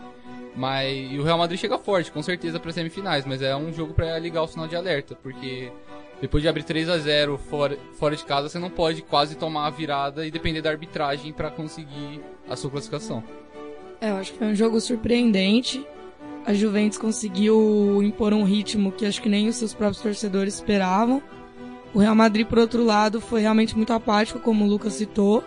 Mas 0.56 1.12
e 1.12 1.18
o 1.18 1.22
Real 1.22 1.38
Madrid 1.38 1.60
chega 1.60 1.78
forte, 1.78 2.10
com 2.10 2.22
certeza 2.22 2.58
para 2.58 2.72
semifinais, 2.72 3.24
mas 3.24 3.42
é 3.42 3.54
um 3.54 3.72
jogo 3.72 3.94
para 3.94 4.18
ligar 4.18 4.42
o 4.42 4.48
sinal 4.48 4.66
de 4.66 4.74
alerta, 4.74 5.14
porque 5.14 5.70
depois 6.20 6.42
de 6.42 6.48
abrir 6.48 6.64
3 6.64 6.88
a 6.88 6.98
0 6.98 7.38
fora, 7.38 7.78
fora 7.92 8.16
de 8.16 8.24
casa, 8.24 8.48
você 8.48 8.58
não 8.58 8.70
pode 8.70 9.02
quase 9.02 9.36
tomar 9.36 9.66
a 9.66 9.70
virada 9.70 10.26
e 10.26 10.30
depender 10.30 10.62
da 10.62 10.70
arbitragem 10.70 11.32
para 11.32 11.50
conseguir 11.50 12.20
a 12.48 12.56
sua 12.56 12.70
classificação. 12.70 13.22
É, 14.00 14.10
eu 14.10 14.16
acho 14.16 14.32
que 14.32 14.38
foi 14.38 14.46
um 14.48 14.54
jogo 14.54 14.80
surpreendente. 14.80 15.86
A 16.46 16.54
Juventus 16.54 16.96
conseguiu 16.96 18.00
impor 18.04 18.32
um 18.32 18.44
ritmo 18.44 18.92
que 18.92 19.04
acho 19.04 19.20
que 19.20 19.28
nem 19.28 19.48
os 19.48 19.56
seus 19.56 19.74
próprios 19.74 20.00
torcedores 20.00 20.54
esperavam. 20.54 21.20
O 21.92 21.98
Real 21.98 22.14
Madrid, 22.14 22.46
por 22.46 22.58
outro 22.58 22.84
lado, 22.84 23.20
foi 23.20 23.40
realmente 23.40 23.76
muito 23.76 23.92
apático, 23.92 24.38
como 24.38 24.64
o 24.64 24.68
Lucas 24.68 24.92
citou. 24.92 25.42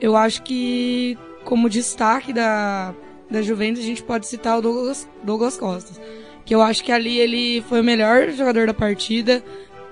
Eu 0.00 0.16
acho 0.16 0.42
que, 0.42 1.18
como 1.44 1.68
destaque 1.68 2.32
da, 2.32 2.94
da 3.28 3.42
Juventus, 3.42 3.82
a 3.82 3.86
gente 3.86 4.04
pode 4.04 4.28
citar 4.28 4.58
o 4.58 4.62
Douglas, 4.62 5.08
Douglas 5.24 5.56
Costa. 5.56 6.00
Que 6.44 6.54
eu 6.54 6.62
acho 6.62 6.84
que 6.84 6.92
ali 6.92 7.18
ele 7.18 7.62
foi 7.62 7.80
o 7.80 7.84
melhor 7.84 8.30
jogador 8.30 8.68
da 8.68 8.74
partida. 8.74 9.42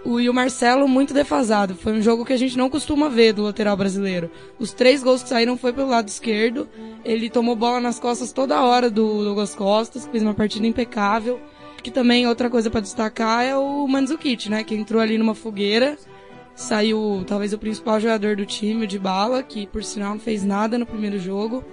O, 0.04 0.18
e 0.18 0.28
o 0.28 0.34
Marcelo 0.34 0.88
muito 0.88 1.14
defasado. 1.14 1.74
Foi 1.74 1.92
um 1.92 2.02
jogo 2.02 2.24
que 2.24 2.32
a 2.32 2.36
gente 2.36 2.58
não 2.58 2.68
costuma 2.68 3.08
ver 3.08 3.32
do 3.32 3.42
lateral 3.42 3.76
brasileiro. 3.76 4.30
Os 4.58 4.72
três 4.72 5.02
gols 5.02 5.22
que 5.22 5.28
saíram 5.28 5.56
foi 5.56 5.72
pelo 5.72 5.88
lado 5.88 6.08
esquerdo. 6.08 6.68
Ele 7.04 7.30
tomou 7.30 7.54
bola 7.54 7.80
nas 7.80 8.00
costas 8.00 8.32
toda 8.32 8.62
hora 8.62 8.90
do 8.90 9.24
Douglas 9.24 9.54
Costa, 9.54 10.00
fez 10.00 10.22
uma 10.22 10.34
partida 10.34 10.66
impecável 10.66 11.40
que 11.82 11.90
também 11.90 12.26
outra 12.26 12.48
coisa 12.48 12.70
para 12.70 12.80
destacar 12.80 13.44
é 13.44 13.56
o 13.56 13.86
Mandzukic, 13.88 14.48
né? 14.48 14.62
Que 14.62 14.74
entrou 14.74 15.02
ali 15.02 15.18
numa 15.18 15.34
fogueira, 15.34 15.98
saiu 16.54 17.24
talvez 17.26 17.52
o 17.52 17.58
principal 17.58 17.98
jogador 17.98 18.36
do 18.36 18.46
time, 18.46 18.84
o 18.84 18.86
de 18.86 18.98
bala, 18.98 19.42
que 19.42 19.66
por 19.66 19.82
sinal 19.82 20.10
não 20.10 20.20
fez 20.20 20.44
nada 20.44 20.78
no 20.78 20.86
primeiro 20.86 21.18
jogo. 21.18 21.64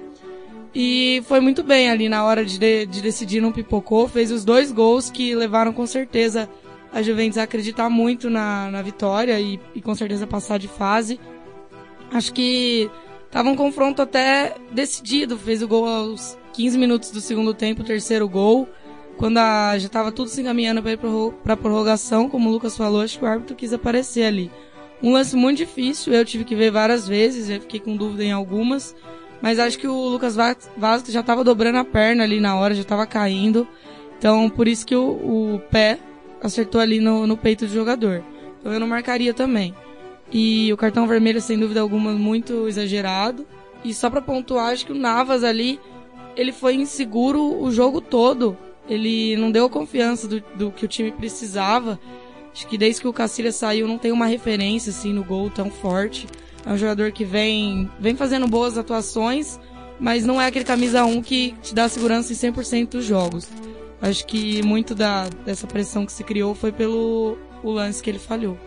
E 0.74 1.24
foi 1.28 1.40
muito 1.40 1.64
bem 1.64 1.90
ali 1.90 2.10
na 2.10 2.24
hora 2.24 2.44
de, 2.44 2.58
de, 2.58 2.86
de 2.86 3.02
decidir, 3.02 3.42
não 3.42 3.52
pipocou, 3.52 4.08
fez 4.08 4.32
os 4.32 4.44
dois 4.44 4.72
gols 4.72 5.10
que 5.10 5.34
levaram 5.36 5.74
com 5.74 5.86
certeza 5.86 6.50
a 6.92 7.02
Juventus 7.02 7.38
a 7.38 7.44
acreditar 7.44 7.90
muito 7.90 8.30
na, 8.30 8.70
na 8.72 8.82
vitória 8.82 9.40
e, 9.40 9.60
e 9.76 9.82
com 9.82 9.94
certeza 9.96 10.26
passar 10.26 10.58
de 10.58 10.68
fase. 10.68 11.20
Acho 12.12 12.34
que 12.34 12.90
tava 13.30 13.50
um 13.50 13.56
confronto 13.56 14.02
até 14.02 14.56
decidido, 14.72 15.38
fez 15.38 15.62
o 15.62 15.68
gol 15.68 15.88
aos 15.88 16.38
15 16.54 16.78
minutos 16.78 17.12
do 17.12 17.22
segundo 17.22 17.54
tempo, 17.54 17.82
o 17.82 17.86
terceiro 17.86 18.28
gol 18.28 18.68
quando 19.20 19.38
a, 19.38 19.78
já 19.78 19.88
estava 19.88 20.14
tudo 20.14 20.30
se 20.30 20.40
encaminhando 20.40 20.82
para 20.82 20.94
ir 20.94 21.00
para 21.44 21.58
prorrogação, 21.58 22.30
como 22.30 22.48
o 22.48 22.52
Lucas 22.54 22.78
falou, 22.78 23.02
acho 23.02 23.20
que 23.20 23.26
o 23.26 23.28
árbitro 23.28 23.54
quis 23.54 23.74
aparecer 23.74 24.24
ali. 24.24 24.50
Um 25.04 25.12
lance 25.12 25.36
muito 25.36 25.58
difícil, 25.58 26.14
eu 26.14 26.24
tive 26.24 26.46
que 26.46 26.56
ver 26.56 26.72
várias 26.72 27.06
vezes, 27.06 27.50
eu 27.50 27.60
fiquei 27.60 27.82
com 27.82 27.98
dúvida 27.98 28.24
em 28.24 28.32
algumas, 28.32 28.96
Mas 29.42 29.60
acho 29.60 29.78
que 29.78 29.88
o 29.88 30.08
Lucas 30.08 30.36
Vasquez 30.36 31.14
já 31.14 31.20
estava 31.20 31.44
dobrando 31.44 31.80
a 31.80 31.86
perna 31.86 32.24
ali 32.24 32.40
na 32.40 32.56
hora, 32.56 32.74
já 32.74 32.82
estava 32.82 33.06
caindo. 33.06 33.68
Então, 34.18 34.50
por 34.50 34.70
isso 34.70 34.86
que 34.86 34.96
o, 34.96 35.56
o 35.56 35.62
pé 35.70 36.00
acertou 36.42 36.80
ali 36.80 37.00
no, 37.00 37.28
no 37.28 37.38
peito 37.38 37.66
do 37.66 37.74
jogador. 37.74 38.24
Então 38.60 38.74
eu 38.74 38.80
não 38.80 38.88
marcaria 38.88 39.34
também. 39.34 39.74
E 40.32 40.72
o 40.72 40.78
cartão 40.78 41.08
vermelho, 41.08 41.42
sem 41.42 41.58
dúvida 41.58 41.82
alguma, 41.82 42.12
muito 42.14 42.68
exagerado. 42.68 43.46
E 43.84 43.94
só 43.94 44.10
para 44.10 44.22
pontuar, 44.22 44.72
acho 44.72 44.86
que 44.86 44.92
o 44.92 44.96
Navas 44.96 45.44
ali, 45.44 45.80
ele 46.36 46.52
foi 46.52 46.76
inseguro 46.76 47.42
o 47.62 47.72
jogo 47.72 48.02
todo. 48.02 48.58
Ele 48.88 49.36
não 49.38 49.52
deu 49.52 49.66
a 49.66 49.70
confiança 49.70 50.28
do, 50.28 50.44
do 50.56 50.72
que 50.72 50.86
o 50.86 50.88
time 50.88 51.12
precisava. 51.12 52.00
Acho 52.52 52.68
que 52.68 52.78
desde 52.78 53.02
que 53.02 53.08
o 53.08 53.14
Cacilha 53.14 53.52
saiu, 53.52 53.88
não 53.88 53.98
tem 53.98 54.12
uma 54.12 54.26
referência 54.26 54.90
assim 54.90 55.14
no 55.14 55.24
gol 55.24 55.50
tão 55.50 55.70
forte. 55.70 56.28
É 56.66 56.72
um 56.72 56.78
jogador 56.78 57.12
que 57.12 57.24
vem, 57.24 57.90
vem 58.00 58.16
fazendo 58.16 58.48
boas 58.48 58.78
atuações, 58.78 59.60
mas 60.00 60.26
não 60.26 60.42
é 60.42 60.48
aquele 60.48 60.66
camisa 60.66 61.06
1 61.06 61.22
que 61.22 61.56
te 61.62 61.74
dá 61.74 61.88
segurança 61.88 62.34
em 62.34 62.36
100% 62.36 62.90
dos 62.90 63.06
jogos. 63.06 63.48
Acho 64.02 64.26
que 64.26 64.62
muito 64.64 64.96
da, 64.96 65.28
dessa 65.46 65.68
pressão 65.68 66.06
que 66.06 66.12
se 66.12 66.24
criou 66.24 66.56
foi 66.56 66.72
pelo 66.72 67.38
o 67.62 67.72
lance 67.72 68.02
que 68.02 68.10
ele 68.10 68.20
falhou. 68.20 68.58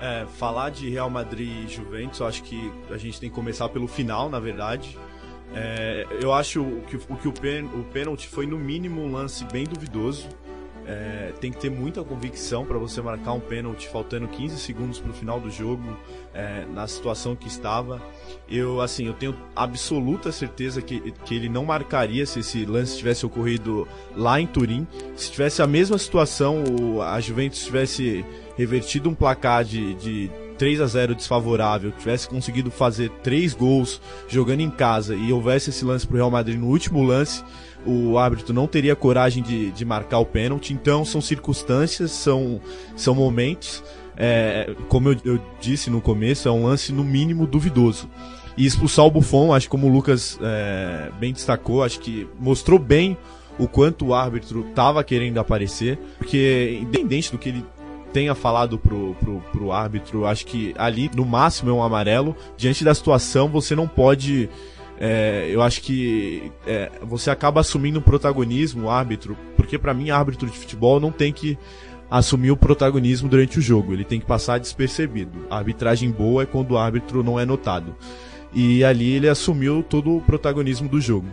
É, 0.00 0.26
falar 0.38 0.70
de 0.70 0.88
Real 0.88 1.10
Madrid 1.10 1.64
e 1.64 1.68
Juventus, 1.68 2.20
eu 2.20 2.26
acho 2.26 2.42
que 2.42 2.72
a 2.90 2.96
gente 2.96 3.20
tem 3.20 3.28
que 3.28 3.34
começar 3.34 3.68
pelo 3.68 3.88
final, 3.88 4.30
na 4.30 4.38
verdade. 4.38 4.96
É, 5.54 6.06
eu 6.20 6.32
acho 6.32 6.64
que, 6.88 6.96
o, 6.96 7.16
que 7.16 7.28
o, 7.28 7.32
pen, 7.32 7.64
o 7.64 7.84
pênalti 7.84 8.28
foi, 8.28 8.46
no 8.46 8.58
mínimo, 8.58 9.02
um 9.02 9.12
lance 9.12 9.44
bem 9.46 9.64
duvidoso. 9.64 10.28
É, 10.90 11.34
tem 11.38 11.52
que 11.52 11.58
ter 11.58 11.70
muita 11.70 12.02
convicção 12.02 12.64
para 12.64 12.78
você 12.78 13.02
marcar 13.02 13.34
um 13.34 13.40
pênalti 13.40 13.86
faltando 13.88 14.26
15 14.26 14.56
segundos 14.56 14.98
para 14.98 15.10
o 15.10 15.12
final 15.12 15.38
do 15.38 15.50
jogo, 15.50 15.84
é, 16.32 16.64
na 16.72 16.86
situação 16.86 17.36
que 17.36 17.46
estava. 17.46 18.00
Eu 18.48 18.80
assim, 18.80 19.06
eu 19.06 19.12
tenho 19.12 19.36
absoluta 19.54 20.32
certeza 20.32 20.80
que, 20.80 21.12
que 21.26 21.34
ele 21.34 21.50
não 21.50 21.66
marcaria 21.66 22.24
se 22.24 22.40
esse 22.40 22.64
lance 22.64 22.96
tivesse 22.96 23.26
ocorrido 23.26 23.86
lá 24.16 24.40
em 24.40 24.46
Turim. 24.46 24.86
Se 25.14 25.30
tivesse 25.30 25.60
a 25.60 25.66
mesma 25.66 25.98
situação, 25.98 26.64
a 27.02 27.20
Juventus 27.20 27.62
tivesse 27.62 28.24
revertido 28.56 29.10
um 29.10 29.14
placar 29.14 29.64
de, 29.64 29.92
de 29.94 30.30
3 30.58 30.80
a 30.80 30.86
0 30.86 31.14
desfavorável, 31.14 31.92
tivesse 31.92 32.28
conseguido 32.28 32.70
fazer 32.70 33.10
três 33.22 33.54
gols 33.54 34.00
jogando 34.26 34.60
em 34.60 34.70
casa 34.70 35.14
e 35.14 35.32
houvesse 35.32 35.70
esse 35.70 35.84
lance 35.84 36.06
para 36.06 36.14
o 36.14 36.16
Real 36.16 36.30
Madrid 36.30 36.58
no 36.58 36.66
último 36.66 37.02
lance, 37.02 37.44
o 37.86 38.18
árbitro 38.18 38.52
não 38.52 38.66
teria 38.66 38.94
coragem 38.96 39.42
de, 39.42 39.70
de 39.70 39.84
marcar 39.84 40.18
o 40.18 40.26
pênalti. 40.26 40.72
Então 40.72 41.04
são 41.04 41.20
circunstâncias, 41.20 42.10
são, 42.10 42.60
são 42.96 43.14
momentos. 43.14 43.82
É, 44.16 44.74
como 44.88 45.10
eu, 45.10 45.16
eu, 45.24 45.40
disse 45.60 45.90
no 45.90 46.00
começo, 46.00 46.48
é 46.48 46.50
um 46.50 46.66
lance 46.66 46.92
no 46.92 47.04
mínimo 47.04 47.46
duvidoso. 47.46 48.08
E 48.56 48.66
expulsar 48.66 49.04
o 49.04 49.10
Buffon, 49.10 49.54
acho 49.54 49.66
que 49.66 49.70
como 49.70 49.86
o 49.86 49.92
Lucas 49.92 50.38
é, 50.42 51.10
bem 51.20 51.32
destacou, 51.32 51.84
acho 51.84 52.00
que 52.00 52.28
mostrou 52.40 52.78
bem 52.78 53.16
o 53.56 53.68
quanto 53.68 54.06
o 54.06 54.14
árbitro 54.14 54.66
estava 54.68 55.02
querendo 55.04 55.38
aparecer, 55.38 55.98
porque 56.18 56.78
independente 56.80 57.30
do 57.30 57.38
que 57.38 57.48
ele 57.48 57.64
tenha 58.12 58.34
falado 58.34 58.78
pro, 58.78 59.14
pro, 59.20 59.40
pro 59.52 59.72
árbitro, 59.72 60.26
acho 60.26 60.46
que 60.46 60.74
ali 60.78 61.10
no 61.14 61.24
máximo 61.24 61.70
é 61.70 61.72
um 61.72 61.82
amarelo. 61.82 62.34
Diante 62.56 62.82
da 62.82 62.94
situação, 62.94 63.48
você 63.48 63.76
não 63.76 63.86
pode 63.86 64.48
é, 65.00 65.48
eu 65.50 65.62
acho 65.62 65.80
que 65.80 66.50
é, 66.66 66.90
você 67.02 67.30
acaba 67.30 67.60
assumindo 67.60 68.00
um 68.00 68.02
protagonismo, 68.02 68.86
o 68.86 68.90
árbitro, 68.90 69.36
porque 69.56 69.78
para 69.78 69.94
mim, 69.94 70.10
árbitro 70.10 70.48
de 70.48 70.58
futebol 70.58 70.98
não 70.98 71.12
tem 71.12 71.32
que 71.32 71.56
assumir 72.10 72.50
o 72.50 72.56
protagonismo 72.56 73.28
durante 73.28 73.58
o 73.58 73.62
jogo, 73.62 73.92
ele 73.92 74.04
tem 74.04 74.18
que 74.18 74.26
passar 74.26 74.58
despercebido. 74.58 75.46
A 75.50 75.58
arbitragem 75.58 76.10
boa 76.10 76.42
é 76.42 76.46
quando 76.46 76.72
o 76.72 76.78
árbitro 76.78 77.22
não 77.22 77.38
é 77.38 77.44
notado. 77.44 77.94
E 78.52 78.82
ali 78.82 79.12
ele 79.12 79.28
assumiu 79.28 79.82
todo 79.82 80.16
o 80.16 80.20
protagonismo 80.20 80.88
do 80.88 81.00
jogo. 81.00 81.28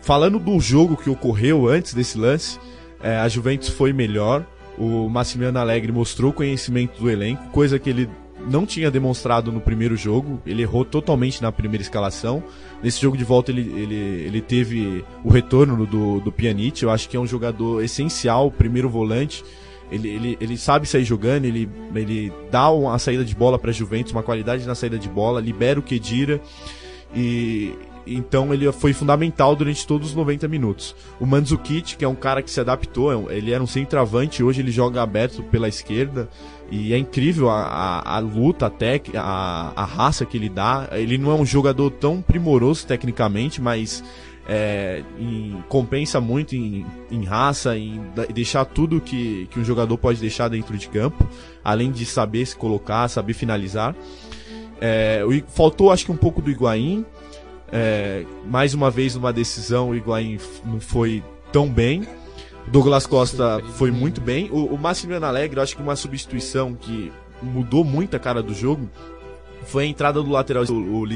Falando 0.00 0.38
do 0.38 0.58
jogo 0.58 0.96
que 0.96 1.10
ocorreu 1.10 1.68
antes 1.68 1.92
desse 1.92 2.18
lance, 2.18 2.58
é, 3.00 3.16
a 3.18 3.28
Juventus 3.28 3.68
foi 3.68 3.92
melhor. 3.92 4.44
O 4.78 5.08
Massimiliano 5.08 5.58
Alegre 5.58 5.92
mostrou 5.92 6.32
conhecimento 6.32 7.00
do 7.00 7.10
elenco, 7.10 7.50
coisa 7.50 7.78
que 7.78 7.90
ele 7.90 8.08
não 8.48 8.66
tinha 8.66 8.90
demonstrado 8.90 9.52
no 9.52 9.60
primeiro 9.60 9.96
jogo, 9.96 10.40
ele 10.46 10.62
errou 10.62 10.84
totalmente 10.84 11.42
na 11.42 11.52
primeira 11.52 11.82
escalação. 11.82 12.42
Nesse 12.82 13.00
jogo 13.00 13.16
de 13.16 13.24
volta 13.24 13.50
ele, 13.50 13.60
ele, 13.60 13.94
ele 13.94 14.40
teve 14.40 15.04
o 15.24 15.28
retorno 15.28 15.86
do, 15.86 16.20
do 16.20 16.32
Pjanic, 16.32 16.82
eu 16.82 16.90
acho 16.90 17.08
que 17.08 17.16
é 17.16 17.20
um 17.20 17.26
jogador 17.26 17.82
essencial, 17.82 18.50
primeiro 18.50 18.88
volante. 18.88 19.44
Ele, 19.90 20.08
ele, 20.08 20.38
ele 20.40 20.56
sabe 20.58 20.86
sair 20.86 21.04
jogando, 21.04 21.46
ele, 21.46 21.68
ele 21.94 22.32
dá 22.50 22.70
uma 22.70 22.98
saída 22.98 23.24
de 23.24 23.34
bola 23.34 23.58
para 23.58 23.72
Juventus, 23.72 24.12
uma 24.12 24.22
qualidade 24.22 24.66
na 24.66 24.74
saída 24.74 24.98
de 24.98 25.08
bola, 25.08 25.40
libera 25.40 25.80
o 25.80 25.82
Kedira 25.82 26.40
e 27.14 27.72
então 28.14 28.52
ele 28.52 28.70
foi 28.72 28.92
fundamental 28.92 29.54
durante 29.54 29.86
todos 29.86 30.10
os 30.10 30.14
90 30.14 30.48
minutos. 30.48 30.94
O 31.20 31.26
Mandzukic, 31.26 31.96
que 31.96 32.04
é 32.04 32.08
um 32.08 32.14
cara 32.14 32.42
que 32.42 32.50
se 32.50 32.60
adaptou, 32.60 33.30
é 33.30 33.36
ele 33.36 33.52
era 33.52 33.62
um 33.62 33.66
centroavante, 33.66 34.42
hoje 34.42 34.60
ele 34.60 34.70
joga 34.70 35.02
aberto 35.02 35.42
pela 35.44 35.68
esquerda. 35.68 36.28
E 36.70 36.92
é 36.92 36.98
incrível 36.98 37.48
a, 37.48 37.62
a, 37.62 38.16
a 38.16 38.18
luta, 38.18 38.66
a, 38.66 38.70
tec, 38.70 39.14
a, 39.14 39.72
a 39.74 39.84
raça 39.84 40.26
que 40.26 40.36
ele 40.36 40.50
dá. 40.50 40.88
Ele 40.92 41.16
não 41.16 41.30
é 41.30 41.34
um 41.34 41.46
jogador 41.46 41.90
tão 41.90 42.20
primoroso 42.20 42.86
tecnicamente, 42.86 43.60
mas 43.60 44.04
é, 44.48 45.02
em, 45.18 45.62
compensa 45.68 46.20
muito 46.20 46.56
em, 46.56 46.84
em 47.10 47.24
raça, 47.24 47.76
em 47.76 48.00
deixar 48.32 48.64
tudo 48.64 49.00
que, 49.00 49.46
que 49.50 49.60
um 49.60 49.64
jogador 49.64 49.96
pode 49.98 50.18
deixar 50.18 50.48
dentro 50.48 50.76
de 50.76 50.88
campo, 50.88 51.28
além 51.62 51.90
de 51.90 52.06
saber 52.06 52.46
se 52.46 52.56
colocar, 52.56 53.08
saber 53.08 53.34
finalizar. 53.34 53.94
É, 54.80 55.22
faltou 55.48 55.92
acho 55.92 56.04
que 56.04 56.12
um 56.12 56.16
pouco 56.16 56.40
do 56.40 56.50
Higuaín. 56.50 57.04
É, 57.70 58.24
mais 58.46 58.72
uma 58.74 58.90
vez 58.90 59.14
numa 59.14 59.32
decisão 59.32 59.90
o 59.90 59.94
Higuaín 59.94 60.38
não 60.64 60.80
foi 60.80 61.22
tão 61.52 61.68
bem. 61.68 62.06
Douglas 62.66 63.06
Costa 63.06 63.62
foi 63.74 63.90
muito 63.90 64.20
bem. 64.20 64.50
O, 64.50 64.74
o 64.74 64.78
Massimiliano 64.78 65.26
Alegre, 65.26 65.60
acho 65.60 65.76
que 65.76 65.82
uma 65.82 65.96
substituição 65.96 66.74
que 66.74 67.12
mudou 67.42 67.84
muito 67.84 68.16
a 68.16 68.18
cara 68.18 68.42
do 68.42 68.52
jogo 68.52 68.88
foi 69.68 69.84
a 69.84 69.86
entrada 69.86 70.22
do 70.22 70.30
lateral 70.30 70.64
o, 70.68 71.02
o 71.02 71.06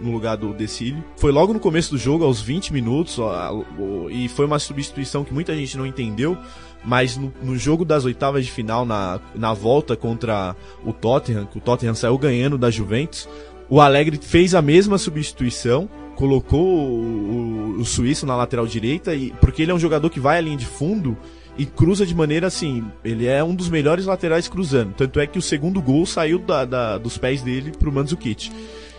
no 0.00 0.12
lugar 0.12 0.36
do 0.36 0.52
Decilio. 0.52 1.02
Foi 1.16 1.32
logo 1.32 1.52
no 1.52 1.58
começo 1.58 1.90
do 1.90 1.98
jogo, 1.98 2.24
aos 2.24 2.40
20 2.40 2.72
minutos, 2.72 3.18
ó, 3.18 3.64
e 4.08 4.28
foi 4.28 4.46
uma 4.46 4.58
substituição 4.58 5.24
que 5.24 5.34
muita 5.34 5.54
gente 5.56 5.76
não 5.76 5.84
entendeu, 5.84 6.38
mas 6.84 7.16
no, 7.16 7.32
no, 7.42 7.56
jogo 7.56 7.84
das 7.84 8.04
oitavas 8.04 8.46
de 8.46 8.52
final, 8.52 8.86
na, 8.86 9.20
na 9.34 9.52
volta 9.52 9.96
contra 9.96 10.54
o 10.84 10.92
Tottenham, 10.92 11.46
que 11.46 11.58
o 11.58 11.60
Tottenham 11.60 11.94
saiu 11.94 12.16
ganhando 12.16 12.56
da 12.56 12.70
Juventus, 12.70 13.28
o 13.70 13.80
Alegre 13.80 14.18
fez 14.20 14.54
a 14.54 14.60
mesma 14.60 14.98
substituição 14.98 15.88
colocou 16.20 16.60
o, 16.60 17.76
o, 17.76 17.80
o, 17.80 17.84
suíço 17.86 18.26
na 18.26 18.36
lateral 18.36 18.66
direita 18.66 19.14
e 19.14 19.30
porque 19.40 19.62
ele 19.62 19.72
é 19.72 19.74
um 19.74 19.78
jogador 19.78 20.10
que 20.10 20.20
vai 20.20 20.36
à 20.36 20.40
linha 20.42 20.56
de 20.58 20.66
fundo 20.66 21.16
e 21.56 21.64
cruza 21.64 22.04
de 22.04 22.14
maneira 22.14 22.46
assim, 22.46 22.84
ele 23.02 23.26
é 23.26 23.42
um 23.42 23.54
dos 23.54 23.70
melhores 23.70 24.04
laterais 24.04 24.46
cruzando. 24.46 24.92
Tanto 24.92 25.18
é 25.18 25.26
que 25.26 25.38
o 25.38 25.42
segundo 25.42 25.80
gol 25.80 26.04
saiu 26.04 26.38
da, 26.38 26.66
da, 26.66 26.98
dos 26.98 27.16
pés 27.16 27.40
dele 27.40 27.72
pro 27.78 27.90
Mandzukic. 27.90 28.50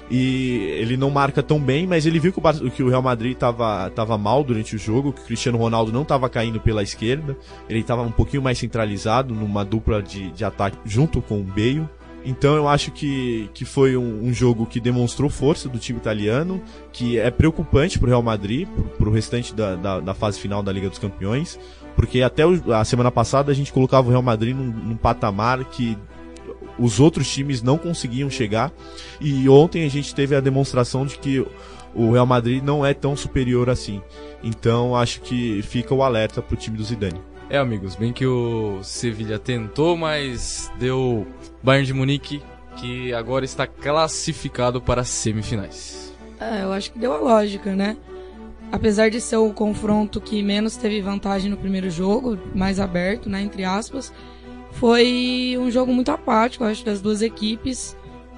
E 0.09 0.57
ele 0.77 0.97
não 0.97 1.09
marca 1.09 1.41
tão 1.41 1.59
bem, 1.59 1.87
mas 1.87 2.05
ele 2.05 2.19
viu 2.19 2.33
que 2.33 2.39
o, 2.39 2.71
que 2.71 2.83
o 2.83 2.89
Real 2.89 3.01
Madrid 3.01 3.33
estava 3.33 3.89
tava 3.91 4.17
mal 4.17 4.43
durante 4.43 4.75
o 4.75 4.79
jogo, 4.79 5.13
que 5.13 5.21
o 5.21 5.25
Cristiano 5.25 5.57
Ronaldo 5.57 5.91
não 5.91 6.01
estava 6.01 6.27
caindo 6.27 6.59
pela 6.59 6.83
esquerda, 6.83 7.37
ele 7.69 7.79
estava 7.79 8.01
um 8.01 8.11
pouquinho 8.11 8.41
mais 8.41 8.57
centralizado 8.57 9.33
numa 9.33 9.63
dupla 9.63 10.01
de, 10.01 10.31
de 10.31 10.43
ataque 10.43 10.77
junto 10.83 11.21
com 11.21 11.39
o 11.39 11.43
Bale. 11.43 11.87
Então 12.23 12.55
eu 12.55 12.67
acho 12.67 12.91
que, 12.91 13.49
que 13.53 13.65
foi 13.65 13.97
um, 13.97 14.25
um, 14.25 14.33
jogo 14.33 14.65
que 14.65 14.79
demonstrou 14.79 15.29
força 15.29 15.67
do 15.67 15.79
time 15.79 15.97
italiano, 15.97 16.61
que 16.91 17.17
é 17.17 17.31
preocupante 17.31 17.97
para 17.97 18.07
o 18.07 18.09
Real 18.09 18.21
Madrid, 18.21 18.67
para 18.97 19.09
o 19.09 19.11
restante 19.11 19.55
da, 19.55 19.75
da, 19.75 19.99
da, 19.99 20.13
fase 20.13 20.39
final 20.39 20.61
da 20.61 20.71
Liga 20.71 20.89
dos 20.89 20.99
Campeões, 20.99 21.59
porque 21.95 22.21
até 22.21 22.45
o, 22.45 22.73
a 22.73 22.85
semana 22.85 23.11
passada 23.11 23.51
a 23.51 23.55
gente 23.55 23.73
colocava 23.73 24.07
o 24.07 24.11
Real 24.11 24.21
Madrid 24.21 24.55
num, 24.55 24.65
num 24.65 24.95
patamar 24.95 25.65
que 25.65 25.97
os 26.77 26.99
outros 26.99 27.31
times 27.31 27.61
não 27.61 27.77
conseguiam 27.77 28.29
chegar, 28.29 28.71
e 29.19 29.49
ontem 29.49 29.83
a 29.83 29.89
gente 29.89 30.13
teve 30.13 30.35
a 30.35 30.39
demonstração 30.39 31.05
de 31.05 31.17
que 31.17 31.45
o 31.93 32.11
Real 32.11 32.25
Madrid 32.25 32.63
não 32.63 32.85
é 32.85 32.93
tão 32.93 33.15
superior 33.15 33.69
assim. 33.69 34.01
Então 34.43 34.95
acho 34.95 35.21
que 35.21 35.61
fica 35.63 35.93
o 35.93 36.03
alerta 36.03 36.41
para 36.41 36.53
o 36.53 36.57
time 36.57 36.77
do 36.77 36.83
Zidane. 36.83 37.30
É, 37.51 37.57
amigos, 37.57 37.97
bem 37.97 38.13
que 38.13 38.25
o 38.25 38.81
Sevilla 38.81 39.37
tentou, 39.37 39.97
mas 39.97 40.71
deu 40.79 41.27
Bayern 41.61 41.85
de 41.85 41.93
Munique, 41.93 42.41
que 42.77 43.13
agora 43.13 43.43
está 43.43 43.67
classificado 43.67 44.79
para 44.79 45.01
as 45.01 45.09
semifinais. 45.09 46.15
É, 46.39 46.63
eu 46.63 46.71
acho 46.71 46.93
que 46.93 46.97
deu 46.97 47.11
a 47.11 47.17
lógica, 47.17 47.75
né? 47.75 47.97
Apesar 48.71 49.09
de 49.09 49.19
ser 49.19 49.35
o 49.35 49.51
confronto 49.51 50.21
que 50.21 50.41
menos 50.41 50.77
teve 50.77 51.01
vantagem 51.01 51.51
no 51.51 51.57
primeiro 51.57 51.89
jogo, 51.89 52.39
mais 52.55 52.79
aberto, 52.79 53.29
né, 53.29 53.41
entre 53.41 53.65
aspas, 53.65 54.13
foi 54.71 55.57
um 55.59 55.69
jogo 55.69 55.93
muito 55.93 56.09
apático, 56.09 56.63
acho, 56.63 56.85
das 56.85 57.01
duas 57.01 57.21
equipes. 57.21 57.97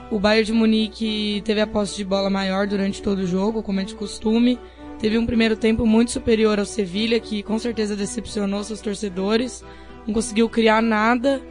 O 0.10 0.18
Bayern 0.18 0.48
de 0.48 0.54
Munique 0.54 1.44
teve 1.46 1.62
a 1.62 1.68
posse 1.68 1.98
de 1.98 2.04
bola 2.04 2.32
maior 2.32 2.66
durante 2.66 3.00
todo 3.00 3.20
o 3.20 3.28
jogo, 3.28 3.62
como 3.62 3.80
é 3.80 3.84
de 3.84 3.94
costume. 3.94 4.60
Teve 5.04 5.18
um 5.18 5.26
primeiro 5.26 5.58
tempo 5.58 5.86
muito 5.86 6.12
superior 6.12 6.58
ao 6.60 6.66
Sevilha, 6.66 7.20
que 7.20 7.44
com 7.44 7.60
certeza 7.60 7.94
decepcionou 7.94 8.64
seus 8.64 8.80
torcedores. 8.80 9.62
Não 10.08 10.14
conseguiu 10.14 10.48
criar 10.48 10.82
nada. 10.82 11.42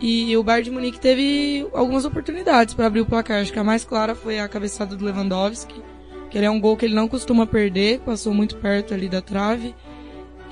E 0.00 0.36
o 0.36 0.44
Bayern 0.44 0.66
de 0.66 0.70
Munique 0.70 1.00
teve 1.00 1.66
algumas 1.72 2.04
oportunidades 2.04 2.72
para 2.72 2.86
abrir 2.86 3.00
o 3.00 3.04
placar. 3.04 3.42
Acho 3.42 3.52
que 3.52 3.58
a 3.58 3.64
mais 3.64 3.84
clara 3.84 4.14
foi 4.14 4.38
a 4.38 4.46
cabeçada 4.46 4.94
do 4.94 5.04
Lewandowski, 5.04 5.74
que 6.30 6.38
ele 6.38 6.46
é 6.46 6.50
um 6.50 6.60
gol 6.60 6.76
que 6.76 6.84
ele 6.84 6.94
não 6.94 7.08
costuma 7.08 7.48
perder, 7.48 7.98
passou 7.98 8.32
muito 8.32 8.58
perto 8.58 8.94
ali 8.94 9.08
da 9.08 9.20
trave. 9.20 9.74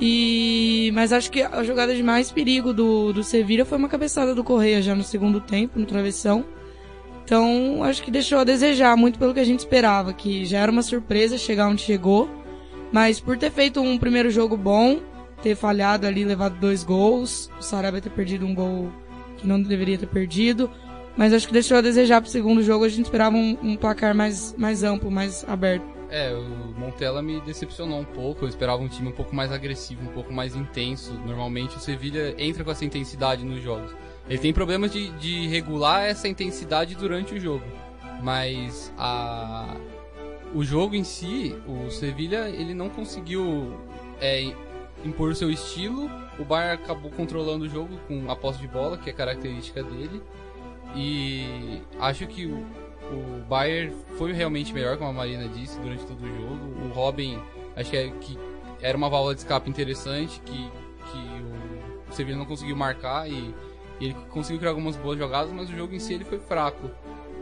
E 0.01 0.91
mas 0.95 1.13
acho 1.13 1.31
que 1.31 1.43
a 1.43 1.63
jogada 1.63 1.95
de 1.95 2.03
mais 2.03 2.33
perigo 2.33 2.73
do 2.73 3.13
do 3.13 3.23
Sevilla 3.23 3.65
foi 3.65 3.79
uma 3.79 3.89
cabeçada 3.89 4.35
do 4.35 4.43
Correia 4.43 4.83
já 4.83 4.97
no 4.97 5.05
segundo 5.05 5.41
tempo, 5.41 5.79
no 5.79 5.87
travessão. 5.87 6.45
Então, 7.25 7.83
acho 7.85 8.03
que 8.03 8.11
deixou 8.11 8.39
a 8.39 8.45
desejar 8.45 8.97
muito 8.97 9.19
pelo 9.19 9.33
que 9.33 9.41
a 9.41 9.45
gente 9.45 9.61
esperava, 9.61 10.13
que 10.13 10.45
já 10.45 10.59
era 10.59 10.73
uma 10.73 10.83
surpresa 10.83 11.39
chegar 11.39 11.69
onde 11.69 11.81
chegou, 11.81 12.29
mas 12.91 13.21
por 13.21 13.39
ter 13.39 13.51
feito 13.51 13.81
um 13.81 13.97
primeiro 13.97 14.31
jogo 14.31 14.57
bom, 14.57 15.01
ter 15.43 15.55
falhado 15.55 16.07
ali, 16.07 16.25
levado 16.25 16.59
dois 16.59 16.85
gols, 16.85 17.51
o 17.59 17.63
Sarabia 17.63 18.01
ter 18.01 18.11
perdido 18.11 18.45
um 18.45 18.55
gol 18.55 18.93
que 19.37 19.47
não 19.47 19.63
deveria 19.63 19.99
ter 19.99 20.07
perdido, 20.07 20.71
mas 21.17 21.33
acho 21.33 21.47
que 21.47 21.53
deixou 21.53 21.77
a 21.77 21.81
desejar 21.81 22.21
pro 22.21 22.31
segundo 22.31 22.63
jogo, 22.63 22.85
a 22.85 22.89
gente 22.89 23.05
esperava 23.05 23.37
um, 23.37 23.57
um 23.63 23.77
placar 23.77 24.15
mais, 24.15 24.55
mais 24.57 24.83
amplo, 24.83 25.11
mais 25.11 25.45
aberto. 25.49 25.93
É, 26.09 26.31
o 26.35 26.79
Montella 26.79 27.23
me 27.23 27.41
decepcionou 27.41 27.99
um 27.99 28.05
pouco. 28.05 28.45
Eu 28.45 28.49
esperava 28.49 28.83
um 28.83 28.89
time 28.89 29.09
um 29.09 29.13
pouco 29.13 29.35
mais 29.35 29.51
agressivo, 29.51 30.03
um 30.03 30.13
pouco 30.13 30.31
mais 30.31 30.55
intenso. 30.55 31.15
Normalmente 31.27 31.79
o 31.79 31.81
Sevilha 31.81 32.35
entra 32.37 32.63
com 32.63 32.71
essa 32.71 32.85
intensidade 32.85 33.43
nos 33.47 33.63
jogos. 33.63 33.91
Ele 34.29 34.39
tem 34.39 34.53
problemas 34.53 34.93
de, 34.93 35.11
de 35.13 35.47
regular 35.49 36.05
essa 36.05 36.29
intensidade 36.29 36.95
durante 36.95 37.35
o 37.35 37.41
jogo. 37.41 37.65
Mas 38.23 38.93
a, 38.97 39.77
o 40.55 40.65
jogo 40.65 40.95
em 40.95 41.05
si, 41.05 41.57
o 41.67 41.91
Sevilha, 41.91 42.49
ele 42.49 42.75
não 42.75 42.89
conseguiu 42.89 43.75
é, 44.21 44.53
impor 45.05 45.35
seu 45.35 45.51
estilo. 45.51 46.11
O 46.39 46.45
Bayern 46.45 46.83
acabou 46.83 47.11
controlando 47.11 47.65
o 47.65 47.69
jogo 47.69 47.99
com 48.07 48.31
a 48.31 48.37
posse 48.37 48.61
de 48.61 48.69
bola, 48.69 48.97
que 48.97 49.11
é 49.11 49.13
característica 49.13 49.83
dele. 49.83 50.23
E 50.95 51.81
acho 51.99 52.27
que 52.27 52.47
o, 52.47 52.65
o 53.11 53.45
Bayern 53.49 53.95
foi 54.17 54.33
realmente 54.33 54.73
melhor, 54.73 54.97
como 54.97 55.11
a 55.11 55.13
Marina 55.13 55.49
disse, 55.49 55.79
durante 55.81 56.05
todo 56.07 56.23
o 56.23 56.29
jogo. 56.29 56.87
O 56.87 56.93
Robin, 56.93 57.39
acho 57.77 57.91
que, 57.91 57.97
é, 57.97 58.11
que 58.11 58.39
era 58.81 58.97
uma 58.97 59.09
válvula 59.09 59.35
de 59.35 59.41
escape 59.41 59.69
interessante, 59.71 60.41
que, 60.41 60.71
que 61.11 61.19
o, 62.09 62.13
Sevilla 62.13 62.39
não 62.39 62.45
conseguiu 62.45 62.77
marcar 62.77 63.29
e, 63.29 63.55
ele 64.05 64.17
conseguiu 64.31 64.59
criar 64.59 64.71
algumas 64.71 64.97
boas 64.97 65.19
jogadas, 65.19 65.53
mas 65.53 65.69
o 65.71 65.77
jogo 65.77 65.95
em 65.95 65.99
si 65.99 66.15
ele 66.15 66.25
foi 66.25 66.38
fraco. 66.38 66.91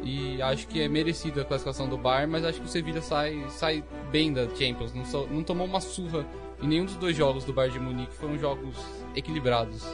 E 0.03 0.41
acho 0.41 0.67
que 0.67 0.81
é 0.81 0.89
merecida 0.89 1.43
a 1.43 1.45
classificação 1.45 1.89
do 1.89 1.97
Bayern, 1.97 2.33
mas 2.33 2.45
acho 2.45 2.61
que 2.61 2.67
o 2.67 2.69
Sevilla 2.69 3.03
sai, 3.03 3.45
sai 3.49 3.85
bem 4.11 4.33
da 4.33 4.49
Champions. 4.49 4.95
Não, 4.95 5.05
so, 5.05 5.27
não 5.31 5.43
tomou 5.43 5.67
uma 5.67 5.81
surra 5.81 6.27
em 6.63 6.69
nenhum 6.69 6.85
dos 6.85 6.97
dois 6.97 7.17
jogos 7.17 7.45
do 7.45 7.53
Bayern 7.53 7.79
de 7.79 7.85
Munique, 7.85 8.15
foram 8.15 8.39
jogos 8.39 8.77
equilibrados. 9.15 9.87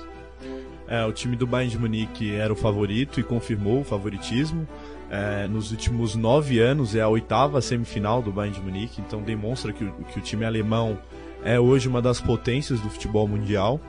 É, 0.87 1.05
o 1.05 1.13
time 1.13 1.35
do 1.35 1.47
Bayern 1.47 1.71
de 1.71 1.79
Munique 1.79 2.35
era 2.35 2.53
o 2.53 2.57
favorito 2.57 3.19
e 3.19 3.23
confirmou 3.23 3.81
o 3.81 3.85
favoritismo. 3.85 4.67
É, 5.11 5.47
nos 5.49 5.71
últimos 5.71 6.15
nove 6.15 6.59
anos 6.61 6.95
é 6.95 7.01
a 7.01 7.09
oitava 7.09 7.61
semifinal 7.61 8.21
do 8.21 8.33
Bayern 8.33 8.59
de 8.59 8.65
Munique, 8.65 9.01
então 9.01 9.23
demonstra 9.23 9.73
que 9.73 9.85
o, 9.85 9.93
que 9.93 10.19
o 10.19 10.23
time 10.23 10.45
alemão 10.45 10.99
é 11.45 11.59
hoje 11.61 11.87
uma 11.89 12.03
das 12.03 12.21
potências 12.21 12.81
do 12.81 12.91
futebol 12.91 13.27
mundial. 13.27 13.81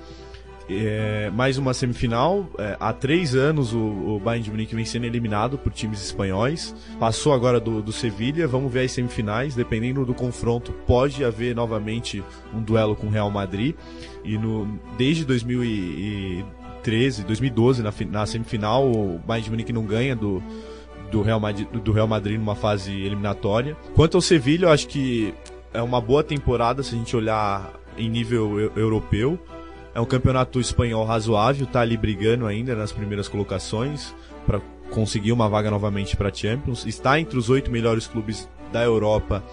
É, 0.70 1.32
mais 1.34 1.58
uma 1.58 1.74
semifinal. 1.74 2.46
É, 2.58 2.76
há 2.80 2.92
três 2.92 3.36
anos 3.36 3.74
o, 3.74 3.80
o, 3.80 4.20
Bayern 4.20 4.44
de 4.44 4.52
Munique 4.52 4.76
vem 4.76 4.84
sendo 4.84 5.06
eliminado 5.06 5.58
por 5.58 5.72
times 5.72 6.04
espanhóis. 6.04 6.76
Passou 7.00 7.32
agora 7.34 7.58
do, 7.60 7.82
do 7.82 7.94
Sevilha. 7.94 8.48
Vamos 8.48 8.72
ver 8.72 8.86
as 8.86 8.92
semifinais. 8.92 9.56
Dependendo 9.56 10.06
do 10.06 10.14
confronto, 10.14 10.74
pode 10.86 11.24
haver 11.24 11.56
novamente 11.56 12.22
um 12.54 12.62
duelo 12.62 12.96
com 12.96 13.08
o 13.08 13.10
Real 13.10 13.32
Madrid. 13.32 13.76
E 14.26 14.38
no, 14.38 14.78
desde 14.98 15.24
2013, 15.24 17.24
2012, 17.24 17.82
na, 17.82 17.94
na 18.12 18.26
semifinal, 18.26 18.92
o 18.92 19.18
Bayern 19.20 19.46
de 19.46 19.52
Munique 19.52 19.72
não 19.72 19.86
ganha 19.86 20.18
do, 20.18 20.44
do, 21.10 21.22
Real 21.22 21.40
Madrid, 21.40 21.66
do 21.70 21.94
Real 21.94 22.08
Madrid 22.08 22.38
numa 22.38 22.56
fase 22.56 22.92
eliminatória. 22.92 23.78
Quanto 23.96 24.18
ao 24.18 24.22
Sevilha, 24.22 24.66
eu 24.66 24.72
acho 24.72 24.90
que 24.90 25.34
é 25.74 25.82
uma 25.82 26.02
boa 26.02 26.24
temporada 26.24 26.84
se 26.84 26.94
a 26.94 26.98
gente 26.98 27.16
olhar 27.16 27.72
em 27.98 28.10
nível 28.10 28.60
europeu. 28.76 29.40
É 29.98 30.00
um 30.00 30.06
campeonato 30.06 30.60
espanhol 30.60 31.04
razoável, 31.04 31.66
tá 31.66 31.82
ali 31.82 31.98
brigando 31.98 32.46
ainda 32.46 32.76
nas 32.76 32.92
primeiras 32.92 33.28
colocações 33.28 34.14
para 34.46 34.62
conseguir 34.92 35.32
uma 35.32 35.50
vaga 35.50 35.72
novamente 35.72 36.16
para 36.16 36.32
Champions. 36.32 36.86
Está 36.86 37.20
entre 37.20 37.36
os 37.36 37.50
oito 37.50 37.72
melhores 37.72 38.06
clubes 38.06 38.48
da 38.72 38.84
Europa. 38.84 39.44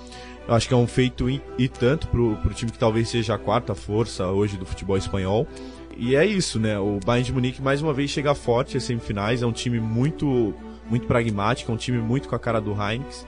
Eu 0.46 0.52
acho 0.52 0.68
que 0.68 0.74
é 0.74 0.76
um 0.76 0.86
feito 0.86 1.30
e, 1.30 1.40
tanto 1.66 2.08
para 2.08 2.20
o 2.20 2.54
time 2.54 2.70
que 2.70 2.78
talvez 2.78 3.08
seja 3.08 3.36
a 3.36 3.38
quarta 3.38 3.74
força 3.74 4.26
hoje 4.26 4.58
do 4.58 4.66
futebol 4.66 4.98
espanhol. 4.98 5.48
E 5.96 6.14
é 6.14 6.26
isso, 6.26 6.60
né? 6.60 6.78
O 6.78 7.00
Bayern 7.02 7.24
de 7.24 7.32
Munique 7.32 7.62
mais 7.62 7.80
uma 7.80 7.94
vez 7.94 8.10
chega 8.10 8.34
forte 8.34 8.76
às 8.76 8.84
semifinais. 8.84 9.40
É 9.40 9.46
um 9.46 9.52
time 9.52 9.80
muito, 9.80 10.52
muito 10.90 11.06
pragmático, 11.06 11.72
é 11.72 11.74
um 11.74 11.78
time 11.78 11.96
muito 11.96 12.28
com 12.28 12.36
a 12.36 12.38
cara 12.38 12.60
do 12.60 12.72
Heinz 12.72 13.26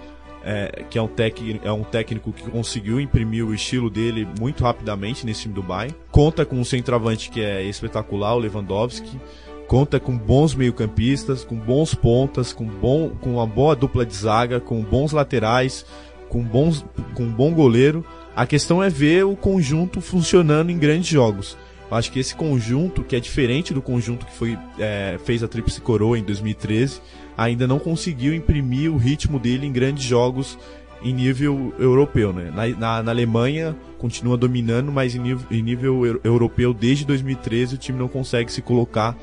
é, 0.48 0.84
que 0.88 0.96
é 0.96 1.02
um, 1.02 1.08
tec, 1.08 1.60
é 1.64 1.72
um 1.72 1.82
técnico 1.82 2.32
que 2.32 2.48
conseguiu 2.48 3.00
imprimir 3.00 3.44
o 3.44 3.52
estilo 3.52 3.90
dele 3.90 4.28
muito 4.38 4.62
rapidamente 4.62 5.26
nesse 5.26 5.42
time 5.42 5.54
do 5.54 5.62
Bayern. 5.62 5.92
Conta 6.12 6.46
com 6.46 6.54
um 6.54 6.64
centroavante 6.64 7.30
que 7.30 7.40
é 7.40 7.64
espetacular, 7.64 8.36
o 8.36 8.38
Lewandowski. 8.38 9.20
Conta 9.66 9.98
com 9.98 10.16
bons 10.16 10.54
meio-campistas, 10.54 11.42
com 11.44 11.56
bons 11.56 11.92
pontas, 11.92 12.52
com, 12.52 12.64
bom, 12.64 13.10
com 13.20 13.34
uma 13.34 13.46
boa 13.46 13.74
dupla 13.74 14.06
de 14.06 14.14
zaga, 14.14 14.60
com 14.60 14.80
bons 14.80 15.10
laterais, 15.10 15.84
com, 16.28 16.40
bons, 16.44 16.86
com 17.14 17.24
um 17.24 17.32
bom 17.32 17.52
goleiro. 17.52 18.04
A 18.36 18.46
questão 18.46 18.80
é 18.80 18.88
ver 18.88 19.24
o 19.24 19.34
conjunto 19.34 20.00
funcionando 20.00 20.70
em 20.70 20.78
grandes 20.78 21.08
jogos. 21.08 21.58
Eu 21.90 21.96
acho 21.96 22.12
que 22.12 22.20
esse 22.20 22.36
conjunto, 22.36 23.02
que 23.02 23.16
é 23.16 23.20
diferente 23.20 23.74
do 23.74 23.82
conjunto 23.82 24.24
que 24.24 24.32
foi, 24.32 24.56
é, 24.78 25.18
fez 25.24 25.42
a 25.42 25.48
Tríplice 25.48 25.80
Coroa 25.80 26.16
em 26.16 26.22
2013, 26.22 27.00
ainda 27.36 27.66
não 27.66 27.78
conseguiu 27.78 28.34
imprimir 28.34 28.92
o 28.92 28.96
ritmo 28.96 29.38
dele 29.38 29.66
em 29.66 29.72
grandes 29.72 30.04
jogos 30.04 30.58
em 31.02 31.12
nível 31.12 31.74
europeu. 31.78 32.32
Né? 32.32 32.50
Na, 32.54 32.66
na, 32.68 33.02
na 33.02 33.10
Alemanha 33.10 33.76
continua 33.98 34.36
dominando, 34.36 34.90
mas 34.90 35.14
em 35.14 35.18
nível, 35.18 35.46
em 35.50 35.62
nível, 35.62 36.20
europeu, 36.24 36.72
desde 36.72 37.04
2013, 37.04 37.74
o 37.74 37.78
time 37.78 37.98
não 37.98 38.08
consegue 38.08 38.52
se 38.52 38.62
colocar 38.62 39.16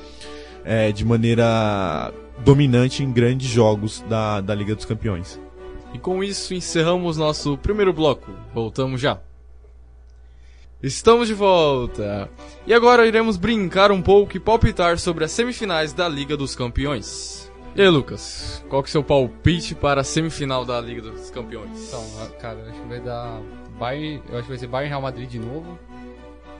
é, 0.63 0.91
de 0.91 1.03
maneira 1.03 2.13
dominante 2.39 3.03
em 3.03 3.11
grandes 3.11 3.49
jogos 3.49 4.03
da, 4.09 4.41
da 4.41 4.55
Liga 4.55 4.75
dos 4.75 4.85
Campeões. 4.85 5.39
E 5.93 5.99
com 5.99 6.23
isso 6.23 6.53
encerramos 6.53 7.17
nosso 7.17 7.57
primeiro 7.57 7.93
bloco. 7.93 8.31
Voltamos 8.53 8.99
já. 8.99 9.19
Estamos 10.81 11.29
de 11.29 11.33
volta! 11.33 12.29
E 12.67 12.73
agora 12.73 13.07
iremos 13.07 13.37
brincar 13.37 13.89
um 13.89 14.01
pouco 14.01 14.35
e 14.35 14.39
palpitar 14.39 14.99
sobre 14.99 15.23
as 15.23 15.31
semifinais 15.31 15.93
da 15.93 16.09
Liga 16.09 16.35
dos 16.35 16.55
Campeões. 16.55 17.49
E 17.75 17.81
aí, 17.81 17.89
Lucas, 17.89 18.63
qual 18.69 18.83
que 18.83 18.87
é 18.87 18.89
o 18.89 18.91
seu 18.91 19.03
palpite 19.03 19.73
para 19.73 20.01
a 20.01 20.03
semifinal 20.03 20.63
da 20.63 20.79
Liga 20.79 21.01
dos 21.01 21.31
Campeões? 21.31 21.87
Então, 21.87 22.03
cara, 22.39 22.59
eu 22.59 22.69
acho 22.69 22.79
que 22.79 22.87
vai 22.87 22.99
dar 22.99 23.41
Bayern, 23.79 24.21
eu 24.29 24.35
acho 24.35 24.43
que 24.43 24.49
vai 24.49 24.57
ser 24.59 24.67
Bayern 24.67 24.89
Real 24.89 25.01
Madrid 25.01 25.27
de 25.27 25.39
novo 25.39 25.79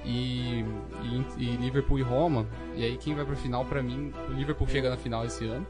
e, 0.04 0.65
e, 1.04 1.26
e 1.38 1.56
Liverpool 1.58 1.99
e 1.99 2.02
Roma. 2.02 2.47
E 2.76 2.84
aí 2.84 2.97
quem 2.97 3.13
vai 3.13 3.23
para 3.23 3.36
a 3.36 3.38
final 3.38 3.63
para 3.63 3.84
mim, 3.84 4.12
o 4.28 4.34
Liverpool 4.34 4.67
chega 4.67 4.89
na 4.89 4.97
final 4.97 5.23
esse 5.23 5.45
ano. 5.45 5.67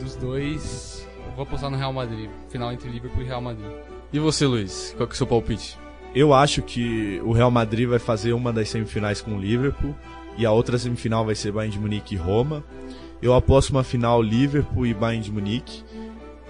Dos 0.00 0.16
dois, 0.16 1.06
eu 1.24 1.32
vou 1.36 1.44
apostar 1.44 1.70
no 1.70 1.76
Real 1.76 1.92
Madrid, 1.92 2.28
final 2.48 2.72
entre 2.72 2.90
Liverpool 2.90 3.22
e 3.22 3.26
Real 3.26 3.40
Madrid. 3.40 3.70
E 4.12 4.18
você, 4.18 4.46
Luiz, 4.46 4.94
qual 4.96 5.06
que 5.06 5.12
é 5.12 5.14
o 5.14 5.16
seu 5.16 5.28
palpite? 5.28 5.78
Eu 6.12 6.34
acho 6.34 6.60
que 6.62 7.20
o 7.24 7.30
Real 7.30 7.52
Madrid 7.52 7.88
vai 7.88 8.00
fazer 8.00 8.32
uma 8.32 8.52
das 8.52 8.68
semifinais 8.68 9.20
com 9.20 9.36
o 9.36 9.40
Liverpool 9.40 9.94
e 10.36 10.44
a 10.44 10.50
outra 10.50 10.76
semifinal 10.76 11.24
vai 11.24 11.36
ser 11.36 11.52
Bayern 11.52 11.72
de 11.72 11.78
Munique 11.80 12.16
e 12.16 12.18
Roma. 12.18 12.64
Eu 13.20 13.34
aposto 13.34 13.70
uma 13.70 13.82
final 13.82 14.22
Liverpool 14.22 14.86
e 14.86 14.94
Bayern 14.94 15.24
de 15.24 15.32
Munique. 15.32 15.82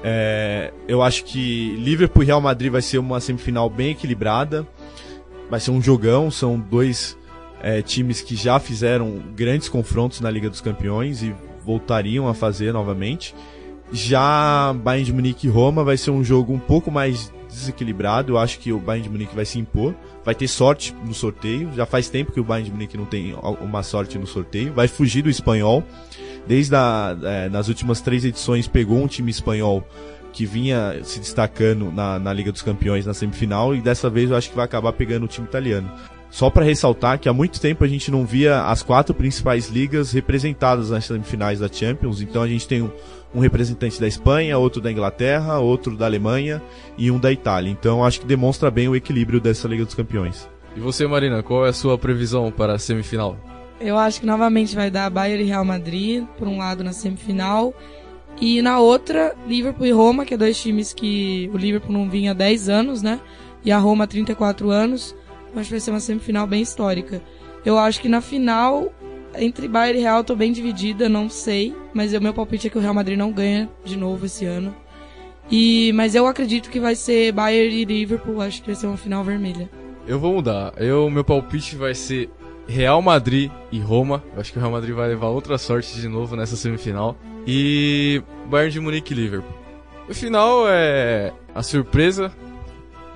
É, 0.02 0.72
eu 0.86 1.02
acho 1.02 1.24
que 1.24 1.74
Liverpool 1.76 2.22
e 2.22 2.26
Real 2.26 2.40
Madrid 2.40 2.70
vai 2.70 2.82
ser 2.82 2.98
uma 2.98 3.20
semifinal 3.20 3.68
bem 3.68 3.90
equilibrada. 3.90 4.66
Vai 5.50 5.60
ser 5.60 5.70
um 5.70 5.80
jogão. 5.80 6.30
São 6.30 6.58
dois 6.58 7.16
é, 7.60 7.82
times 7.82 8.20
que 8.20 8.36
já 8.36 8.58
fizeram 8.58 9.22
grandes 9.34 9.68
confrontos 9.68 10.20
na 10.20 10.30
Liga 10.30 10.48
dos 10.50 10.60
Campeões 10.60 11.22
e 11.22 11.34
voltariam 11.64 12.28
a 12.28 12.34
fazer 12.34 12.72
novamente. 12.72 13.34
Já 13.90 14.74
Bayern 14.74 15.06
de 15.06 15.12
Munique 15.12 15.46
e 15.46 15.50
Roma 15.50 15.82
vai 15.82 15.96
ser 15.96 16.10
um 16.10 16.22
jogo 16.22 16.52
um 16.52 16.58
pouco 16.58 16.90
mais 16.90 17.32
desequilibrado. 17.48 18.32
Eu 18.32 18.38
acho 18.38 18.58
que 18.58 18.72
o 18.72 18.78
Bayern 18.78 19.08
de 19.08 19.10
Munique 19.10 19.34
vai 19.34 19.44
se 19.44 19.58
impor. 19.58 19.94
Vai 20.24 20.34
ter 20.34 20.48
sorte 20.48 20.94
no 21.04 21.14
sorteio. 21.14 21.70
Já 21.74 21.86
faz 21.86 22.08
tempo 22.08 22.32
que 22.32 22.40
o 22.40 22.44
Bayern 22.44 22.68
de 22.68 22.74
Munique 22.74 22.96
não 22.96 23.06
tem 23.06 23.34
uma 23.60 23.82
sorte 23.82 24.18
no 24.18 24.26
sorteio. 24.26 24.72
Vai 24.72 24.88
fugir 24.88 25.22
do 25.22 25.30
espanhol 25.30 25.84
desde 26.48 26.74
a, 26.74 27.16
é, 27.22 27.48
nas 27.50 27.68
últimas 27.68 28.00
três 28.00 28.24
edições 28.24 28.66
pegou 28.66 28.98
um 28.98 29.06
time 29.06 29.30
espanhol 29.30 29.86
que 30.32 30.46
vinha 30.46 30.98
se 31.02 31.20
destacando 31.20 31.92
na, 31.92 32.18
na 32.18 32.32
Liga 32.32 32.50
dos 32.50 32.62
Campeões 32.62 33.04
na 33.04 33.12
semifinal 33.12 33.74
e 33.74 33.82
dessa 33.82 34.08
vez 34.08 34.30
eu 34.30 34.36
acho 34.36 34.48
que 34.48 34.56
vai 34.56 34.64
acabar 34.64 34.92
pegando 34.94 35.24
o 35.24 35.28
time 35.28 35.46
italiano. 35.46 35.90
Só 36.30 36.50
para 36.50 36.64
ressaltar 36.64 37.18
que 37.18 37.28
há 37.28 37.32
muito 37.32 37.60
tempo 37.60 37.84
a 37.84 37.88
gente 37.88 38.10
não 38.10 38.24
via 38.24 38.62
as 38.62 38.82
quatro 38.82 39.14
principais 39.14 39.68
ligas 39.68 40.12
representadas 40.12 40.90
nas 40.90 41.04
semifinais 41.04 41.58
da 41.58 41.68
Champions, 41.68 42.20
então 42.20 42.42
a 42.42 42.48
gente 42.48 42.68
tem 42.68 42.82
um, 42.82 42.90
um 43.34 43.40
representante 43.40 44.00
da 44.00 44.06
Espanha, 44.06 44.58
outro 44.58 44.80
da 44.80 44.90
Inglaterra, 44.90 45.58
outro 45.58 45.96
da 45.96 46.06
Alemanha 46.06 46.62
e 46.96 47.10
um 47.10 47.18
da 47.18 47.30
Itália. 47.30 47.70
Então 47.70 48.04
acho 48.04 48.20
que 48.20 48.26
demonstra 48.26 48.70
bem 48.70 48.88
o 48.88 48.96
equilíbrio 48.96 49.40
dessa 49.40 49.68
Liga 49.68 49.84
dos 49.84 49.94
Campeões. 49.94 50.48
E 50.76 50.80
você, 50.80 51.06
Marina, 51.06 51.42
qual 51.42 51.66
é 51.66 51.70
a 51.70 51.72
sua 51.72 51.98
previsão 51.98 52.50
para 52.50 52.74
a 52.74 52.78
semifinal? 52.78 53.36
Eu 53.80 53.96
acho 53.96 54.20
que 54.20 54.26
novamente 54.26 54.74
vai 54.74 54.90
dar 54.90 55.08
Bayern 55.10 55.44
e 55.44 55.46
Real 55.46 55.64
Madrid, 55.64 56.24
por 56.36 56.48
um 56.48 56.58
lado 56.58 56.82
na 56.82 56.92
semifinal, 56.92 57.72
E 58.40 58.62
na 58.62 58.78
outra, 58.78 59.34
Liverpool 59.46 59.86
e 59.86 59.90
Roma, 59.90 60.24
que 60.24 60.34
é 60.34 60.36
dois 60.36 60.60
times 60.60 60.92
que 60.92 61.50
o 61.52 61.56
Liverpool 61.56 61.92
não 61.92 62.08
vinha 62.08 62.30
há 62.30 62.34
10 62.34 62.68
anos, 62.68 63.02
né? 63.02 63.20
E 63.64 63.72
a 63.72 63.78
Roma 63.78 64.04
há 64.04 64.06
34 64.06 64.70
anos. 64.70 65.14
Eu 65.52 65.58
acho 65.58 65.68
que 65.68 65.74
vai 65.74 65.80
ser 65.80 65.90
uma 65.90 66.00
semifinal 66.00 66.46
bem 66.46 66.62
histórica. 66.62 67.20
Eu 67.64 67.76
acho 67.78 68.00
que 68.00 68.08
na 68.08 68.20
final, 68.20 68.92
entre 69.38 69.68
Bayern 69.68 69.98
e 69.98 70.02
Real, 70.02 70.24
tô 70.24 70.34
bem 70.34 70.52
dividida, 70.52 71.08
não 71.08 71.28
sei. 71.28 71.74
Mas 71.92 72.12
o 72.12 72.20
meu 72.20 72.34
palpite 72.34 72.66
é 72.66 72.70
que 72.70 72.78
o 72.78 72.80
Real 72.80 72.94
Madrid 72.94 73.18
não 73.18 73.32
ganha 73.32 73.68
de 73.84 73.96
novo 73.96 74.26
esse 74.26 74.44
ano. 74.44 74.74
E, 75.50 75.92
mas 75.94 76.14
eu 76.14 76.26
acredito 76.26 76.68
que 76.68 76.78
vai 76.78 76.94
ser 76.94 77.32
Bayern 77.32 77.74
e 77.74 77.84
Liverpool, 77.84 78.40
acho 78.40 78.60
que 78.60 78.66
vai 78.66 78.74
ser 78.74 78.86
uma 78.86 78.96
final 78.96 79.24
vermelha. 79.24 79.68
Eu 80.06 80.18
vou 80.18 80.32
mudar. 80.34 80.72
Eu, 80.76 81.10
meu 81.10 81.24
palpite 81.24 81.76
vai 81.76 81.94
ser 81.94 82.30
Real 82.66 83.00
Madrid 83.00 83.50
e 83.72 83.80
Roma. 83.80 84.22
Eu 84.34 84.40
acho 84.40 84.52
que 84.52 84.58
o 84.58 84.60
Real 84.60 84.72
Madrid 84.72 84.94
vai 84.94 85.08
levar 85.08 85.28
outra 85.28 85.56
sorte 85.56 85.98
de 85.98 86.08
novo 86.08 86.36
nessa 86.36 86.56
semifinal. 86.56 87.16
E 87.46 88.22
Bayern 88.46 88.72
de 88.72 88.80
Munique 88.80 89.14
e 89.14 89.16
Liverpool. 89.16 89.56
O 90.08 90.14
final 90.14 90.64
é 90.68 91.32
a 91.54 91.62
surpresa 91.62 92.32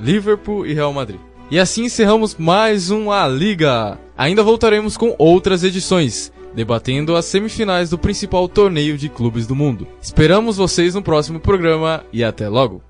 Liverpool 0.01 0.67
e 0.67 0.73
Real 0.73 0.93
Madrid. 0.93 1.21
E 1.51 1.59
assim 1.59 1.85
encerramos 1.85 2.35
mais 2.37 2.91
um 2.91 3.11
A 3.11 3.29
Liga. 3.29 3.99
Ainda 4.23 4.45
voltaremos 4.45 4.97
com 4.97 5.17
outras 5.19 5.65
edições, 5.65 6.33
debatendo 6.55 7.17
as 7.17 7.25
semifinais 7.25 7.91
do 7.91 7.99
principal 7.99 8.49
torneio 8.49 8.97
de 8.97 9.09
clubes 9.09 9.49
do 9.49 9.57
mundo. 9.57 9.89
Esperamos 10.01 10.59
vocês 10.59 10.95
no 10.95 11.03
próximo 11.03 11.41
programa 11.41 12.05
e 12.13 12.23
até 12.23 12.49
logo. 12.49 12.81